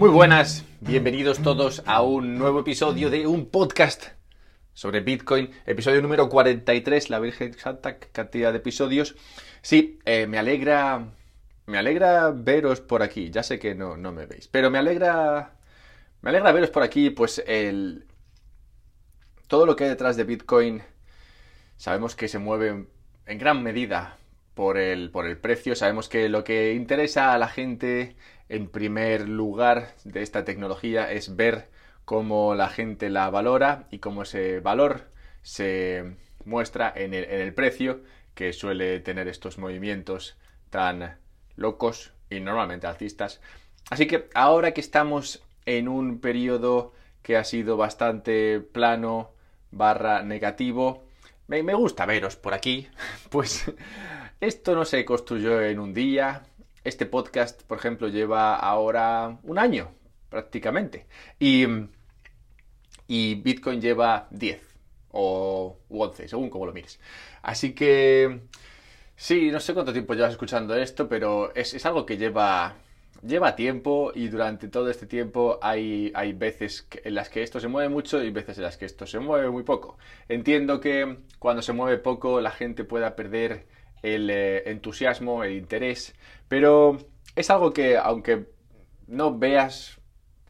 Muy 0.00 0.08
buenas, 0.08 0.64
bienvenidos 0.80 1.42
todos 1.42 1.82
a 1.84 2.00
un 2.00 2.38
nuevo 2.38 2.60
episodio 2.60 3.10
de 3.10 3.26
un 3.26 3.50
podcast 3.50 4.06
sobre 4.72 5.00
Bitcoin, 5.00 5.50
episodio 5.66 6.00
número 6.00 6.30
43, 6.30 7.10
la 7.10 7.18
Virgen 7.18 7.52
Santa 7.52 7.98
cantidad 7.98 8.50
de 8.50 8.60
episodios. 8.60 9.14
Sí, 9.60 9.98
eh, 10.06 10.26
me 10.26 10.38
alegra, 10.38 11.10
me 11.66 11.76
alegra 11.76 12.30
veros 12.30 12.80
por 12.80 13.02
aquí, 13.02 13.28
ya 13.28 13.42
sé 13.42 13.58
que 13.58 13.74
no, 13.74 13.98
no 13.98 14.10
me 14.10 14.24
veis, 14.24 14.48
pero 14.48 14.70
me 14.70 14.78
alegra, 14.78 15.58
me 16.22 16.30
alegra 16.30 16.52
veros 16.52 16.70
por 16.70 16.82
aquí, 16.82 17.10
pues 17.10 17.44
el, 17.46 18.06
todo 19.48 19.66
lo 19.66 19.76
que 19.76 19.84
hay 19.84 19.90
detrás 19.90 20.16
de 20.16 20.24
Bitcoin 20.24 20.82
sabemos 21.76 22.16
que 22.16 22.26
se 22.28 22.38
mueve 22.38 22.86
en 23.26 23.38
gran 23.38 23.62
medida 23.62 24.16
por 24.54 24.78
el, 24.78 25.10
por 25.10 25.26
el 25.26 25.38
precio. 25.38 25.74
Sabemos 25.74 26.08
que 26.08 26.28
lo 26.28 26.44
que 26.44 26.74
interesa 26.74 27.32
a 27.32 27.38
la 27.38 27.48
gente 27.48 28.16
en 28.48 28.68
primer 28.68 29.28
lugar 29.28 29.94
de 30.04 30.22
esta 30.22 30.44
tecnología 30.44 31.10
es 31.12 31.36
ver 31.36 31.70
cómo 32.04 32.54
la 32.54 32.68
gente 32.68 33.10
la 33.10 33.30
valora 33.30 33.86
y 33.90 33.98
cómo 33.98 34.22
ese 34.22 34.60
valor 34.60 35.08
se 35.42 36.16
muestra 36.44 36.92
en 36.94 37.14
el, 37.14 37.24
en 37.24 37.40
el 37.40 37.54
precio 37.54 38.02
que 38.34 38.52
suele 38.52 39.00
tener 39.00 39.28
estos 39.28 39.58
movimientos 39.58 40.36
tan 40.70 41.18
locos 41.56 42.12
y 42.28 42.40
normalmente 42.40 42.86
alcistas. 42.86 43.40
Así 43.90 44.06
que 44.06 44.28
ahora 44.34 44.72
que 44.72 44.80
estamos 44.80 45.42
en 45.66 45.88
un 45.88 46.20
periodo 46.20 46.92
que 47.22 47.36
ha 47.36 47.44
sido 47.44 47.76
bastante 47.76 48.60
plano 48.60 49.32
barra 49.70 50.22
negativo, 50.22 51.04
me, 51.46 51.62
me 51.62 51.74
gusta 51.74 52.06
veros 52.06 52.36
por 52.36 52.54
aquí, 52.54 52.88
pues 53.30 53.72
esto 54.40 54.74
no 54.74 54.84
se 54.84 55.04
construyó 55.04 55.60
en 55.62 55.78
un 55.78 55.92
día. 55.92 56.42
Este 56.82 57.04
podcast, 57.04 57.62
por 57.64 57.78
ejemplo, 57.78 58.08
lleva 58.08 58.56
ahora 58.56 59.38
un 59.42 59.58
año 59.58 59.92
prácticamente. 60.30 61.06
Y, 61.38 61.66
y 63.06 63.34
Bitcoin 63.34 63.80
lleva 63.80 64.28
10 64.30 64.62
o 65.12 65.78
11, 65.90 66.28
según 66.28 66.48
como 66.48 66.66
lo 66.66 66.72
mires. 66.72 66.98
Así 67.42 67.74
que 67.74 68.40
sí, 69.14 69.50
no 69.50 69.60
sé 69.60 69.74
cuánto 69.74 69.92
tiempo 69.92 70.14
llevas 70.14 70.32
escuchando 70.32 70.74
esto, 70.74 71.08
pero 71.08 71.54
es, 71.54 71.74
es 71.74 71.84
algo 71.84 72.06
que 72.06 72.16
lleva, 72.16 72.76
lleva 73.22 73.56
tiempo 73.56 74.12
y 74.14 74.28
durante 74.28 74.68
todo 74.68 74.88
este 74.88 75.06
tiempo 75.06 75.58
hay, 75.60 76.12
hay 76.14 76.32
veces 76.32 76.86
en 77.04 77.14
las 77.14 77.28
que 77.28 77.42
esto 77.42 77.60
se 77.60 77.68
mueve 77.68 77.90
mucho 77.90 78.22
y 78.22 78.30
veces 78.30 78.56
en 78.56 78.64
las 78.64 78.78
que 78.78 78.86
esto 78.86 79.06
se 79.06 79.18
mueve 79.18 79.50
muy 79.50 79.64
poco. 79.64 79.98
Entiendo 80.28 80.80
que 80.80 81.18
cuando 81.38 81.60
se 81.60 81.74
mueve 81.74 81.98
poco 81.98 82.40
la 82.40 82.52
gente 82.52 82.84
pueda 82.84 83.16
perder 83.16 83.66
el 84.02 84.30
eh, 84.30 84.70
entusiasmo, 84.70 85.44
el 85.44 85.52
interés, 85.52 86.14
pero 86.48 86.98
es 87.36 87.50
algo 87.50 87.72
que 87.72 87.96
aunque 87.96 88.46
no 89.06 89.36
veas 89.38 90.00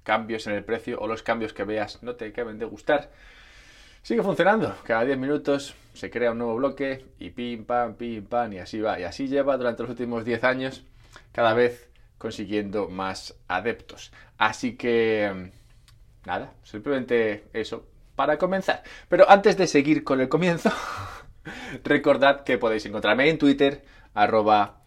cambios 0.02 0.46
en 0.46 0.54
el 0.54 0.64
precio 0.64 0.98
o 1.00 1.06
los 1.06 1.22
cambios 1.22 1.52
que 1.52 1.64
veas 1.64 2.02
no 2.02 2.16
te 2.16 2.26
acaben 2.26 2.58
de 2.58 2.64
gustar, 2.64 3.10
sigue 4.02 4.22
funcionando. 4.22 4.74
Cada 4.84 5.04
10 5.04 5.18
minutos 5.18 5.74
se 5.94 6.10
crea 6.10 6.32
un 6.32 6.38
nuevo 6.38 6.56
bloque 6.56 7.06
y 7.18 7.30
pim, 7.30 7.64
pam, 7.64 7.94
pim, 7.94 8.24
pam, 8.24 8.52
y 8.52 8.58
así 8.58 8.80
va. 8.80 8.98
Y 8.98 9.04
así 9.04 9.28
lleva 9.28 9.56
durante 9.56 9.82
los 9.82 9.90
últimos 9.90 10.24
10 10.24 10.44
años, 10.44 10.84
cada 11.32 11.54
vez 11.54 11.88
consiguiendo 12.18 12.88
más 12.88 13.34
adeptos. 13.48 14.12
Así 14.36 14.76
que, 14.76 15.50
nada, 16.26 16.52
simplemente 16.62 17.44
eso 17.52 17.86
para 18.14 18.36
comenzar. 18.36 18.82
Pero 19.08 19.30
antes 19.30 19.56
de 19.56 19.66
seguir 19.66 20.04
con 20.04 20.20
el 20.20 20.28
comienzo, 20.28 20.70
Recordad 21.84 22.44
que 22.44 22.58
podéis 22.58 22.86
encontrarme 22.86 23.28
en 23.28 23.38
Twitter, 23.38 23.82
arroba 24.14 24.82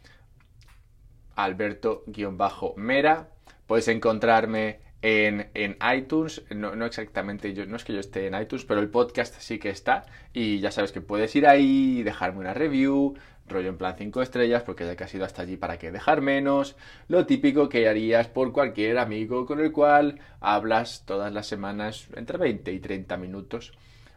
alberto-mera. 1.35 3.29
Podéis 3.65 3.87
encontrarme 3.87 4.81
en, 5.01 5.49
en 5.53 5.77
iTunes, 5.95 6.43
no, 6.49 6.75
no, 6.75 6.85
exactamente, 6.85 7.53
yo, 7.53 7.65
no 7.65 7.75
es 7.75 7.83
que 7.83 7.93
yo 7.93 7.99
esté 7.99 8.27
en 8.27 8.39
iTunes, 8.39 8.65
pero 8.65 8.79
el 8.79 8.89
podcast 8.89 9.35
sí 9.39 9.59
que 9.59 9.69
está. 9.69 10.05
Y 10.33 10.59
ya 10.59 10.71
sabes 10.71 10.91
que 10.91 11.01
puedes 11.01 11.35
ir 11.35 11.47
ahí 11.47 11.99
y 11.99 12.03
dejarme 12.03 12.39
una 12.39 12.53
review, 12.53 13.15
rollo 13.47 13.69
en 13.69 13.77
plan 13.77 13.95
5 13.97 14.21
estrellas, 14.21 14.63
porque 14.63 14.85
ya 14.85 14.95
que 14.95 15.03
has 15.03 15.13
ido 15.13 15.25
hasta 15.25 15.41
allí 15.41 15.57
para 15.57 15.77
que 15.77 15.91
dejar 15.91 16.21
menos. 16.21 16.75
Lo 17.07 17.25
típico 17.25 17.67
que 17.67 17.87
harías 17.89 18.27
por 18.27 18.53
cualquier 18.53 18.97
amigo 18.97 19.45
con 19.45 19.59
el 19.59 19.71
cual 19.71 20.19
hablas 20.39 21.03
todas 21.05 21.33
las 21.33 21.47
semanas 21.47 22.07
entre 22.15 22.37
20 22.37 22.71
y 22.71 22.79
30 22.79 23.17
minutos 23.17 23.73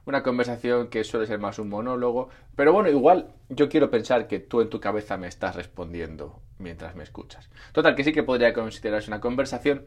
una 0.06 0.22
conversación 0.22 0.88
que 0.88 1.04
suele 1.04 1.26
ser 1.26 1.38
más 1.38 1.58
un 1.58 1.68
monólogo, 1.68 2.30
pero 2.54 2.72
bueno, 2.72 2.88
igual 2.88 3.34
yo 3.48 3.68
quiero 3.68 3.90
pensar 3.90 4.26
que 4.28 4.38
tú 4.38 4.60
en 4.60 4.70
tu 4.70 4.80
cabeza 4.80 5.16
me 5.16 5.26
estás 5.26 5.56
respondiendo 5.56 6.40
mientras 6.58 6.94
me 6.94 7.02
escuchas. 7.02 7.50
Total, 7.72 7.94
que 7.94 8.04
sí 8.04 8.12
que 8.12 8.22
podría 8.22 8.54
considerarse 8.54 9.10
una 9.10 9.20
conversación. 9.20 9.84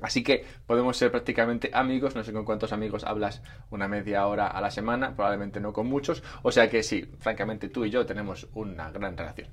Así 0.00 0.22
que 0.22 0.44
podemos 0.66 0.96
ser 0.96 1.10
prácticamente 1.10 1.70
amigos, 1.72 2.14
no 2.14 2.24
sé 2.24 2.32
con 2.32 2.44
cuántos 2.44 2.72
amigos 2.72 3.04
hablas 3.04 3.42
una 3.70 3.88
media 3.88 4.26
hora 4.26 4.46
a 4.46 4.60
la 4.60 4.70
semana, 4.70 5.14
probablemente 5.14 5.60
no 5.60 5.72
con 5.72 5.86
muchos, 5.86 6.22
o 6.42 6.52
sea 6.52 6.68
que 6.68 6.82
sí, 6.82 7.08
francamente 7.18 7.70
tú 7.70 7.84
y 7.84 7.90
yo 7.90 8.04
tenemos 8.04 8.46
una 8.52 8.90
gran 8.90 9.16
relación. 9.16 9.48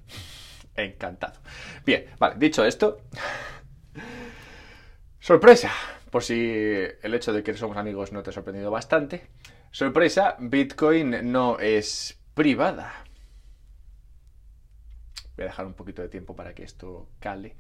Encantado. 0.76 1.40
Bien, 1.86 2.06
vale, 2.20 2.36
dicho 2.38 2.66
esto, 2.66 2.98
sorpresa, 5.20 5.72
por 6.10 6.24
si 6.24 6.34
el 6.36 7.14
hecho 7.14 7.32
de 7.32 7.42
que 7.42 7.54
somos 7.54 7.78
amigos 7.78 8.12
no 8.12 8.22
te 8.22 8.32
ha 8.32 8.34
sorprendido 8.34 8.70
bastante. 8.70 9.30
Sorpresa, 9.74 10.36
Bitcoin 10.40 11.32
no 11.32 11.58
es 11.58 12.20
privada. 12.36 12.94
Voy 15.36 15.46
a 15.46 15.48
dejar 15.48 15.66
un 15.66 15.74
poquito 15.74 16.04
de 16.04 16.10
tiempo 16.10 16.36
para 16.36 16.54
que 16.54 16.62
esto 16.62 17.10
cale. 17.20 17.56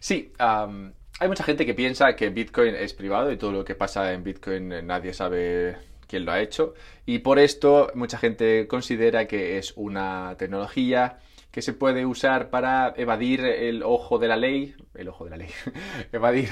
Sí, 0.00 0.32
hay 0.38 1.28
mucha 1.28 1.44
gente 1.44 1.66
que 1.66 1.74
piensa 1.74 2.16
que 2.16 2.30
Bitcoin 2.30 2.74
es 2.74 2.94
privado 2.94 3.30
y 3.30 3.36
todo 3.36 3.52
lo 3.52 3.66
que 3.66 3.74
pasa 3.74 4.14
en 4.14 4.24
Bitcoin 4.24 4.86
nadie 4.86 5.12
sabe 5.12 5.76
quién 6.06 6.24
lo 6.24 6.32
ha 6.32 6.40
hecho. 6.40 6.72
Y 7.04 7.18
por 7.18 7.38
esto 7.38 7.92
mucha 7.94 8.16
gente 8.16 8.66
considera 8.66 9.26
que 9.26 9.58
es 9.58 9.74
una 9.76 10.36
tecnología 10.38 11.18
que 11.50 11.60
se 11.60 11.74
puede 11.74 12.06
usar 12.06 12.48
para 12.48 12.94
evadir 12.96 13.44
el 13.44 13.82
ojo 13.82 14.18
de 14.18 14.28
la 14.28 14.36
ley, 14.36 14.74
el 14.94 15.08
ojo 15.08 15.24
de 15.24 15.30
la 15.30 15.36
ley, 15.36 15.50
evadir, 16.12 16.48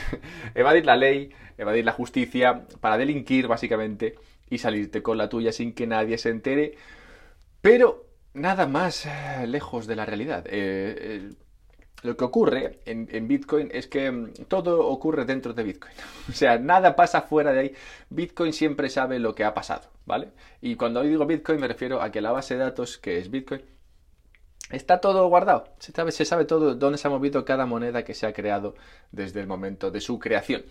evadir 0.55 0.85
la 0.85 0.97
ley, 0.97 1.31
evadir 1.57 1.87
la 1.87 1.93
justicia, 1.93 2.67
para 2.81 2.99
delinquir 2.99 3.47
básicamente 3.47 4.17
y 4.51 4.59
salirte 4.59 5.03
con 5.03 5.19
la 5.19 5.29
tuya 5.29 5.53
sin 5.53 5.75
que 5.75 5.87
nadie 5.87 6.19
se 6.19 6.31
entere. 6.31 6.77
Pero 7.61 8.07
nada 8.35 8.67
más 8.67 9.07
eh, 9.07 9.47
lejos 9.47 9.87
de 9.87 9.97
la 9.97 10.07
realidad. 10.07 10.45
Eh, 10.47 10.97
eh, 10.99 11.31
lo 12.03 12.17
que 12.17 12.25
ocurre 12.25 12.81
en, 12.85 13.09
en, 13.11 13.27
Bitcoin 13.27 13.71
es 13.73 13.89
que 13.89 14.11
mm, 14.11 14.33
todo 14.49 14.87
ocurre 14.87 15.25
dentro 15.25 15.53
de 15.55 15.63
Bitcoin. 15.63 15.95
O 16.29 16.33
sea, 16.33 16.59
nada 16.59 16.95
pasa 16.95 17.23
fuera 17.23 17.53
de 17.53 17.61
ahí. 17.61 17.75
Bitcoin 18.11 18.53
siempre 18.53 18.89
sabe 18.89 19.19
lo 19.19 19.35
que 19.35 19.45
ha 19.45 19.55
pasado, 19.55 19.89
¿vale? 20.05 20.33
Y 20.61 20.77
cuando 20.77 21.03
digo 21.03 21.27
Bitcoin 21.27 21.61
me 21.61 21.69
refiero 21.69 22.03
a 22.03 22.11
que 22.11 22.21
la 22.21 22.33
base 22.33 22.55
de 22.55 22.61
datos 22.61 22.99
que 22.99 23.19
es 23.19 23.31
Bitcoin 23.31 23.63
está 24.71 25.01
todo 25.01 25.27
guardado. 25.29 25.75
Se 25.79 25.93
sabe, 25.93 26.13
se 26.13 26.25
sabe 26.25 26.45
todo 26.45 26.75
dónde 26.75 26.99
se 26.99 27.09
ha 27.09 27.11
movido 27.11 27.45
cada 27.45 27.67
moneda 27.67 28.05
que 28.05 28.15
se 28.15 28.27
ha 28.27 28.33
creado 28.33 28.75
desde 29.13 29.41
el 29.41 29.47
momento 29.47 29.91
de 29.91 30.01
su 30.01 30.19
creación. 30.19 30.65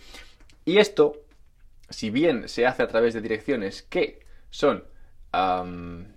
Y 0.66 0.78
esto 0.78 1.25
si 1.90 2.10
bien 2.10 2.48
se 2.48 2.66
hace 2.66 2.84
a 2.84 2.88
través 2.88 3.14
de 3.14 3.22
direcciones 3.22 3.84
que 3.84 4.26
son, 4.50 4.86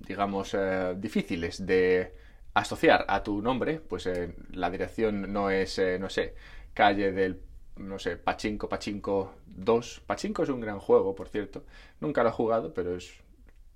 digamos, 0.07 0.55
eh, 0.55 0.95
difíciles 0.97 1.67
de 1.67 2.15
asociar 2.55 3.05
a 3.09 3.23
tu 3.23 3.43
nombre, 3.43 3.81
pues 3.81 4.07
eh, 4.07 4.35
la 4.53 4.71
dirección 4.71 5.33
no 5.33 5.51
es, 5.51 5.79
eh, 5.79 5.99
no 5.99 6.09
sé, 6.09 6.35
calle 6.73 7.13
del, 7.13 7.41
no 7.77 7.99
sé, 7.99 8.17
Pachinko, 8.17 8.69
Pachinko 8.69 9.35
2. 9.47 10.03
Pachinko 10.07 10.43
es 10.45 10.49
un 10.49 10.61
gran 10.61 10.79
juego, 10.79 11.15
por 11.15 11.29
cierto. 11.29 11.65
Nunca 12.01 12.23
lo 12.23 12.31
he 12.31 12.33
jugado, 12.33 12.73
pero 12.73 12.97
es 12.97 13.13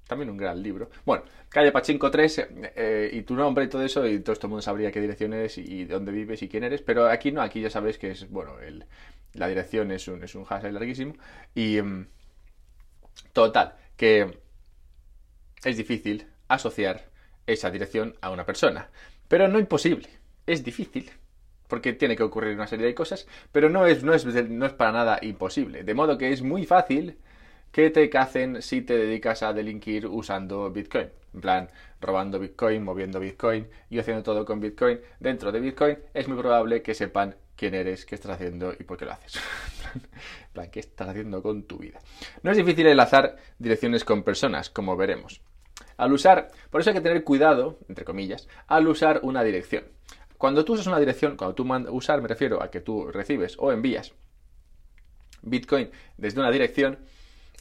también 0.07 0.31
un 0.31 0.37
gran 0.37 0.63
libro. 0.63 0.91
Bueno, 1.05 1.25
calle 1.49 1.73
Pachinko 1.73 2.11
3 2.11 2.49
y 3.13 3.23
tu 3.23 3.35
nombre 3.35 3.65
y 3.65 3.69
todo 3.69 3.83
eso, 3.83 4.07
y 4.07 4.21
todo 4.21 4.37
el 4.41 4.49
mundo 4.49 4.63
sabría 4.63 4.93
qué 4.93 5.01
dirección 5.01 5.33
eres 5.33 5.59
y, 5.59 5.85
dónde 5.85 6.13
vives 6.13 6.43
y 6.43 6.49
quién 6.49 6.65
eres, 6.65 6.83
pero 6.83 7.07
aquí 7.07 7.33
no, 7.33 7.41
aquí 7.43 7.61
ya 7.61 7.71
sabes 7.71 7.99
que 7.99 8.11
es, 8.11 8.29
bueno, 8.31 8.59
el, 8.61 8.85
la 9.35 9.49
dirección 9.49 9.91
es 9.91 10.09
un, 10.09 10.23
es 10.23 10.35
un 10.35 10.47
hash 10.49 10.65
larguísimo. 10.65 11.15
Y 11.55 11.81
mm, 11.81 12.07
total, 13.33 13.75
que 13.97 14.39
es 15.65 15.77
difícil 15.77 16.27
asociar 16.49 17.11
esa 17.47 17.71
dirección 17.71 18.17
a 18.21 18.31
una 18.31 18.45
persona. 18.47 18.91
Pero 19.29 19.49
no 19.49 19.59
imposible, 19.59 20.09
es 20.47 20.65
difícil. 20.65 21.11
Porque 21.69 21.95
tiene 21.95 22.17
que 22.17 22.23
ocurrir 22.23 22.55
una 22.55 22.67
serie 22.67 22.87
de 22.87 22.95
cosas, 22.95 23.27
pero 23.51 23.71
no 23.71 23.87
es, 23.87 24.03
no 24.05 24.13
es, 24.13 24.27
no 24.27 24.67
es 24.67 24.73
para 24.75 24.93
nada 24.93 25.19
imposible. 25.23 25.85
De 25.85 25.95
modo 25.95 26.19
que 26.19 26.31
es 26.31 26.43
muy 26.43 26.67
fácil 26.67 27.17
que 27.73 27.91
te 27.91 28.09
cacen 28.11 28.63
si 28.63 28.83
te 28.83 28.97
dedicas 28.97 29.43
a 29.43 29.53
delinquir 29.53 30.07
usando 30.07 30.71
Bitcoin. 30.71 31.09
En 31.35 31.41
plan, 31.41 31.69
robando 32.01 32.39
Bitcoin, 32.39 32.85
moviendo 32.85 33.19
Bitcoin 33.19 33.67
y 33.89 33.99
haciendo 33.99 34.23
todo 34.23 34.45
con 34.45 34.61
Bitcoin 34.61 35.01
dentro 35.19 35.51
de 35.51 35.61
Bitcoin, 35.61 35.99
es 36.13 36.29
muy 36.29 36.37
probable 36.37 36.83
que 36.83 36.95
sepan 36.95 37.35
quién 37.57 37.75
eres, 37.75 38.05
qué 38.05 38.15
estás 38.15 38.33
haciendo 38.33 38.75
y 38.79 38.85
por 38.85 38.99
qué 38.99 39.07
lo 39.07 39.13
haces. 39.13 39.41
plan, 40.53 40.71
¿qué 40.71 40.81
estás 40.81 41.09
haciendo 41.09 41.43
con 41.43 41.63
tu 41.63 41.79
vida? 41.79 41.99
No 42.43 42.51
es 42.51 42.59
difícil 42.59 42.87
enlazar 42.87 43.37
direcciones 43.59 44.05
con 44.05 44.23
personas, 44.23 44.69
como 44.69 44.97
veremos. 44.97 45.41
Al 45.97 46.13
usar, 46.13 46.51
por 46.71 46.81
eso 46.81 46.91
hay 46.91 46.97
que 46.97 47.03
tener 47.03 47.25
cuidado, 47.25 47.79
entre 47.89 48.05
comillas, 48.05 48.49
al 48.67 48.87
usar 48.87 49.21
una 49.23 49.43
dirección. 49.43 49.85
Cuando 50.37 50.65
tú 50.65 50.75
usas 50.75 50.87
una 50.87 50.99
dirección, 50.99 51.37
cuando 51.37 51.55
tú 51.55 51.65
mandas 51.65 51.93
usar, 51.95 52.21
me 52.21 52.29
refiero 52.29 52.63
a 52.63 52.71
que 52.71 52.81
tú 52.81 53.07
recibes 53.11 53.57
o 53.59 53.73
envías 53.73 54.13
Bitcoin 55.43 55.91
desde 56.17 56.41
una 56.41 56.51
dirección, 56.51 56.99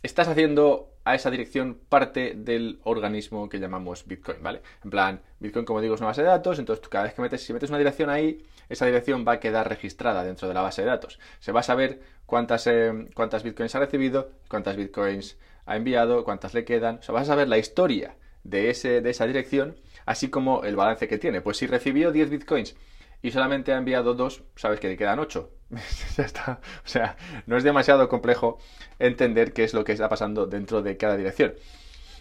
estás 0.04 0.28
haciendo 0.28 0.92
a 1.04 1.16
esa 1.16 1.32
dirección 1.32 1.80
parte 1.90 2.34
del 2.36 2.80
organismo 2.84 3.50
que 3.50 3.60
llamamos 3.60 4.06
Bitcoin, 4.06 4.42
¿vale? 4.42 4.62
En 4.84 4.90
plan, 4.92 5.22
Bitcoin, 5.40 5.66
como 5.66 5.82
digo, 5.82 5.96
es 5.96 6.02
una 6.02 6.10
base 6.10 6.22
de 6.22 6.28
datos, 6.28 6.60
entonces 6.60 6.88
cada 6.88 7.06
vez 7.06 7.14
que 7.14 7.22
metes, 7.22 7.44
si 7.44 7.54
metes 7.54 7.70
una 7.70 7.80
dirección 7.80 8.10
ahí, 8.10 8.46
esa 8.70 8.86
dirección 8.86 9.26
va 9.28 9.34
a 9.34 9.40
quedar 9.40 9.68
registrada 9.68 10.24
dentro 10.24 10.48
de 10.48 10.54
la 10.54 10.62
base 10.62 10.82
de 10.82 10.88
datos. 10.88 11.20
Se 11.40 11.52
va 11.52 11.62
a 11.62 11.64
saber 11.64 12.02
cuántas, 12.26 12.68
eh, 12.68 13.10
cuántas 13.16 13.44
Bitcoins 13.44 13.74
ha 13.76 13.80
recibido, 13.80 14.32
cuántas 14.48 14.76
Bitcoins 14.76 15.38
ha 15.66 15.76
enviado, 15.76 16.24
cuántas 16.24 16.54
le 16.54 16.66
quedan. 16.66 16.98
O 16.98 17.02
sea, 17.02 17.14
vas 17.14 17.24
a 17.24 17.34
saber 17.34 17.48
la 17.48 17.58
historia 17.58 18.16
de, 18.44 18.70
ese, 18.70 19.02
de 19.02 19.10
esa 19.10 19.26
dirección, 19.26 19.76
así 20.06 20.30
como 20.30 20.64
el 20.64 20.76
balance 20.76 21.08
que 21.08 21.18
tiene. 21.18 21.42
Pues 21.42 21.58
si 21.58 21.68
recibió 21.68 22.12
10 22.12 22.30
Bitcoins 22.30 22.76
y 23.22 23.32
solamente 23.32 23.74
ha 23.74 23.78
enviado 23.78 24.14
2, 24.14 24.44
sabes 24.56 24.80
que 24.80 24.90
le 24.90 24.98
quedan 24.98 25.20
8. 25.20 25.50
ya 26.18 26.24
está. 26.24 26.60
O 26.84 26.88
sea, 26.88 27.18
no 27.46 27.58
es 27.58 27.64
demasiado 27.64 28.10
complejo 28.10 28.58
entender 29.00 29.54
qué 29.54 29.64
es 29.64 29.74
lo 29.74 29.84
que 29.84 29.94
está 29.94 30.10
pasando 30.10 30.48
dentro 30.48 30.82
de 30.82 30.98
cada 30.98 31.18
dirección. 31.18 31.54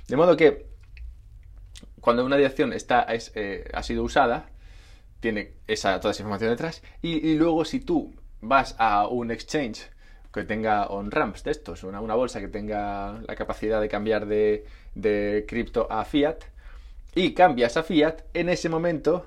De 0.08 0.16
modo 0.16 0.36
que 0.36 0.66
cuando 2.00 2.24
una 2.24 2.36
dirección 2.36 2.72
está, 2.72 3.06
eh, 3.08 3.68
ha 3.72 3.82
sido 3.82 4.02
usada, 4.02 4.50
tiene 5.20 5.54
esa, 5.66 6.00
toda 6.00 6.12
esa 6.12 6.22
información 6.22 6.50
detrás. 6.50 6.82
Y, 7.02 7.34
luego 7.34 7.64
si 7.64 7.80
tú 7.80 8.14
vas 8.40 8.74
a 8.78 9.06
un 9.06 9.30
exchange 9.30 9.90
que 10.32 10.44
tenga 10.44 10.86
on-ramps 10.86 11.44
de 11.44 11.50
estos, 11.50 11.82
una, 11.82 12.00
una, 12.00 12.14
bolsa 12.14 12.40
que 12.40 12.48
tenga 12.48 13.20
la 13.26 13.34
capacidad 13.34 13.80
de 13.80 13.88
cambiar 13.88 14.26
de, 14.26 14.64
de 14.94 15.44
cripto 15.46 15.90
a 15.90 16.04
fiat, 16.04 16.38
y 17.14 17.34
cambias 17.34 17.76
a 17.76 17.82
fiat, 17.82 18.22
en 18.34 18.48
ese 18.48 18.68
momento 18.68 19.26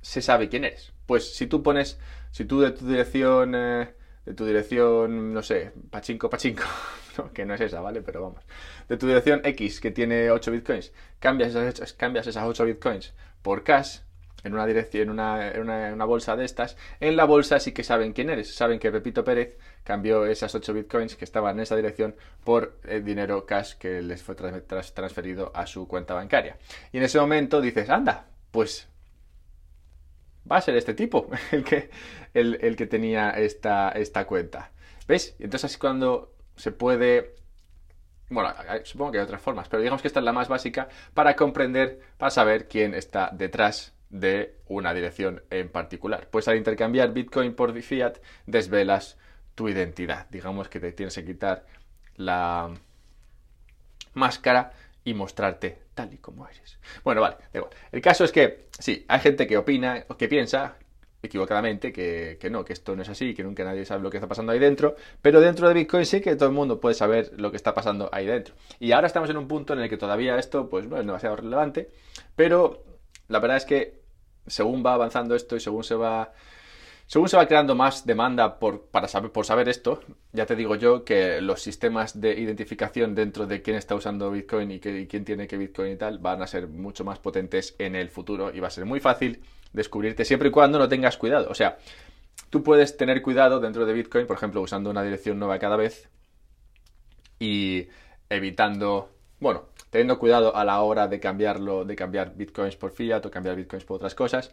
se 0.00 0.22
sabe 0.22 0.48
quién 0.48 0.64
eres. 0.64 0.92
Pues 1.06 1.34
si 1.34 1.46
tú 1.46 1.62
pones, 1.62 1.98
si 2.30 2.44
tú 2.44 2.60
de 2.60 2.72
tu 2.72 2.86
dirección, 2.86 3.54
eh, 3.54 3.94
de 4.24 4.34
tu 4.34 4.44
dirección, 4.44 5.32
no 5.32 5.42
sé, 5.42 5.72
pachinko, 5.90 6.30
pachinko, 6.30 6.64
que 7.34 7.44
no 7.44 7.54
es 7.54 7.60
esa, 7.60 7.80
¿vale? 7.80 8.02
Pero 8.02 8.22
vamos, 8.22 8.44
de 8.88 8.96
tu 8.96 9.06
dirección 9.06 9.40
X 9.44 9.80
que 9.80 9.90
tiene 9.90 10.30
8 10.30 10.50
bitcoins, 10.50 10.92
cambias 11.18 11.54
esas, 11.54 11.92
cambias 11.94 12.26
esas 12.26 12.44
8 12.44 12.64
bitcoins 12.64 13.14
por 13.42 13.64
cash, 13.64 14.00
en 14.42 14.54
una 14.54 14.66
dirección, 14.66 15.02
en 15.02 15.10
una, 15.10 15.50
en 15.50 15.62
una, 15.92 16.04
bolsa 16.04 16.36
de 16.36 16.44
estas, 16.44 16.76
en 16.98 17.16
la 17.16 17.24
bolsa 17.24 17.60
sí 17.60 17.72
que 17.72 17.84
saben 17.84 18.12
quién 18.12 18.30
eres. 18.30 18.54
Saben 18.54 18.78
que 18.78 18.90
Pepito 18.90 19.24
Pérez 19.24 19.58
cambió 19.84 20.24
esas 20.24 20.54
8 20.54 20.72
bitcoins 20.72 21.16
que 21.16 21.24
estaban 21.24 21.56
en 21.56 21.62
esa 21.62 21.76
dirección 21.76 22.14
por 22.44 22.78
el 22.84 23.04
dinero 23.04 23.44
cash 23.44 23.74
que 23.74 24.00
les 24.02 24.22
fue 24.22 24.34
transferido 24.34 25.52
a 25.54 25.66
su 25.66 25.86
cuenta 25.86 26.14
bancaria. 26.14 26.56
Y 26.92 26.98
en 26.98 27.02
ese 27.02 27.20
momento 27.20 27.60
dices, 27.60 27.90
anda, 27.90 28.28
pues 28.50 28.88
va 30.50 30.56
a 30.56 30.60
ser 30.60 30.76
este 30.76 30.94
tipo 30.94 31.28
el 31.52 31.64
que, 31.64 31.90
el, 32.34 32.76
que 32.76 32.86
tenía 32.86 33.30
esta, 33.30 33.90
esta 33.90 34.26
cuenta. 34.26 34.70
¿Ves? 35.06 35.34
Entonces 35.38 35.70
así 35.70 35.78
cuando 35.78 36.34
se 36.56 36.72
puede... 36.72 37.34
Bueno, 38.28 38.54
supongo 38.84 39.12
que 39.12 39.18
hay 39.18 39.24
otras 39.24 39.42
formas, 39.42 39.68
pero 39.68 39.82
digamos 39.82 40.02
que 40.02 40.08
esta 40.08 40.20
es 40.20 40.24
la 40.24 40.32
más 40.32 40.48
básica 40.48 40.88
para 41.14 41.34
comprender, 41.34 42.00
para 42.16 42.30
saber 42.30 42.68
quién 42.68 42.94
está 42.94 43.30
detrás 43.32 43.92
de 44.08 44.56
una 44.68 44.94
dirección 44.94 45.42
en 45.50 45.68
particular. 45.68 46.28
Pues 46.30 46.46
al 46.46 46.56
intercambiar 46.56 47.12
Bitcoin 47.12 47.54
por 47.54 47.80
fiat, 47.82 48.18
desvelas 48.46 49.18
tu 49.56 49.68
identidad. 49.68 50.28
Digamos 50.30 50.68
que 50.68 50.78
te 50.78 50.92
tienes 50.92 51.14
que 51.14 51.24
quitar 51.24 51.66
la 52.16 52.72
máscara 54.14 54.72
y 55.04 55.14
mostrarte 55.14 55.78
tal 55.94 56.12
y 56.12 56.18
como 56.18 56.46
eres. 56.46 56.78
Bueno, 57.04 57.20
vale, 57.20 57.36
da 57.52 57.58
igual. 57.58 57.72
El 57.92 58.00
caso 58.00 58.24
es 58.24 58.32
que, 58.32 58.66
sí, 58.78 59.04
hay 59.08 59.20
gente 59.20 59.46
que 59.46 59.56
opina 59.56 60.04
que 60.18 60.28
piensa 60.28 60.76
equivocadamente 61.22 61.92
que, 61.92 62.38
que, 62.40 62.50
no, 62.50 62.64
que 62.64 62.72
esto 62.72 62.96
no 62.96 63.02
es 63.02 63.08
así, 63.08 63.34
que 63.34 63.42
nunca 63.42 63.62
nadie 63.64 63.84
sabe 63.84 64.02
lo 64.02 64.10
que 64.10 64.16
está 64.16 64.28
pasando 64.28 64.52
ahí 64.52 64.58
dentro, 64.58 64.96
pero 65.20 65.40
dentro 65.40 65.68
de 65.68 65.74
Bitcoin 65.74 66.06
sí 66.06 66.20
que 66.20 66.34
todo 66.36 66.48
el 66.48 66.54
mundo 66.54 66.80
puede 66.80 66.94
saber 66.94 67.32
lo 67.36 67.50
que 67.50 67.56
está 67.56 67.74
pasando 67.74 68.08
ahí 68.12 68.26
dentro. 68.26 68.54
Y 68.78 68.92
ahora 68.92 69.06
estamos 69.06 69.28
en 69.28 69.36
un 69.36 69.46
punto 69.46 69.74
en 69.74 69.80
el 69.80 69.88
que 69.88 69.98
todavía 69.98 70.38
esto 70.38 70.68
pues 70.68 70.86
no 70.86 70.96
es 70.96 71.06
demasiado 71.06 71.36
relevante, 71.36 71.90
pero 72.36 72.82
la 73.28 73.38
verdad 73.38 73.58
es 73.58 73.64
que 73.64 74.00
según 74.46 74.84
va 74.84 74.94
avanzando 74.94 75.34
esto 75.34 75.56
y 75.56 75.60
según 75.60 75.84
se 75.84 75.94
va 75.94 76.32
según 77.10 77.28
se 77.28 77.36
va 77.36 77.48
creando 77.48 77.74
más 77.74 78.06
demanda 78.06 78.60
por, 78.60 78.82
para 78.82 79.08
saber, 79.08 79.68
esto, 79.68 80.00
ya 80.32 80.46
te 80.46 80.54
digo 80.54 80.76
yo 80.76 81.04
que 81.04 81.40
los 81.40 81.60
sistemas 81.60 82.20
de 82.20 82.38
identificación 82.38 83.16
dentro 83.16 83.48
de 83.48 83.62
quién 83.62 83.76
está 83.76 83.96
usando 83.96 84.30
Bitcoin 84.30 84.70
y, 84.70 84.78
quién 84.78 85.24
tiene 85.24 85.48
que 85.48 85.56
Bitcoin 85.56 85.94
y 85.94 85.96
tal 85.96 86.20
van 86.20 86.40
a 86.40 86.46
ser 86.46 86.68
mucho 86.68 87.04
más 87.04 87.18
potentes 87.18 87.74
en 87.80 87.96
el 87.96 88.10
futuro 88.10 88.54
y 88.54 88.60
va 88.60 88.68
a 88.68 88.70
ser 88.70 88.84
muy 88.84 89.00
fácil 89.00 89.42
descubrirte 89.72 90.24
siempre 90.24 90.50
y 90.50 90.52
cuando 90.52 90.78
no 90.78 90.88
tengas 90.88 91.16
cuidado. 91.16 91.50
O 91.50 91.54
sea, 91.56 91.78
tú 92.48 92.62
puedes 92.62 92.96
tener 92.96 93.22
cuidado 93.22 93.58
dentro 93.58 93.86
de 93.86 93.92
Bitcoin, 93.92 94.28
por 94.28 94.36
ejemplo, 94.36 94.60
usando 94.60 94.88
una 94.88 95.02
dirección 95.02 95.36
nueva 95.36 95.58
cada 95.58 95.74
vez 95.74 96.08
y 97.40 97.88
evitando, 98.28 99.10
bueno, 99.40 99.64
teniendo 99.90 100.16
cuidado 100.16 100.54
a 100.54 100.64
la 100.64 100.80
hora 100.80 101.08
de 101.08 101.18
cambiarlo, 101.18 101.84
de 101.84 101.96
cambiar 101.96 102.36
Bitcoins 102.36 102.76
por 102.76 102.92
fiat 102.92 103.26
o 103.26 103.32
cambiar 103.32 103.56
Bitcoins 103.56 103.84
por 103.84 103.96
otras 103.96 104.14
cosas 104.14 104.52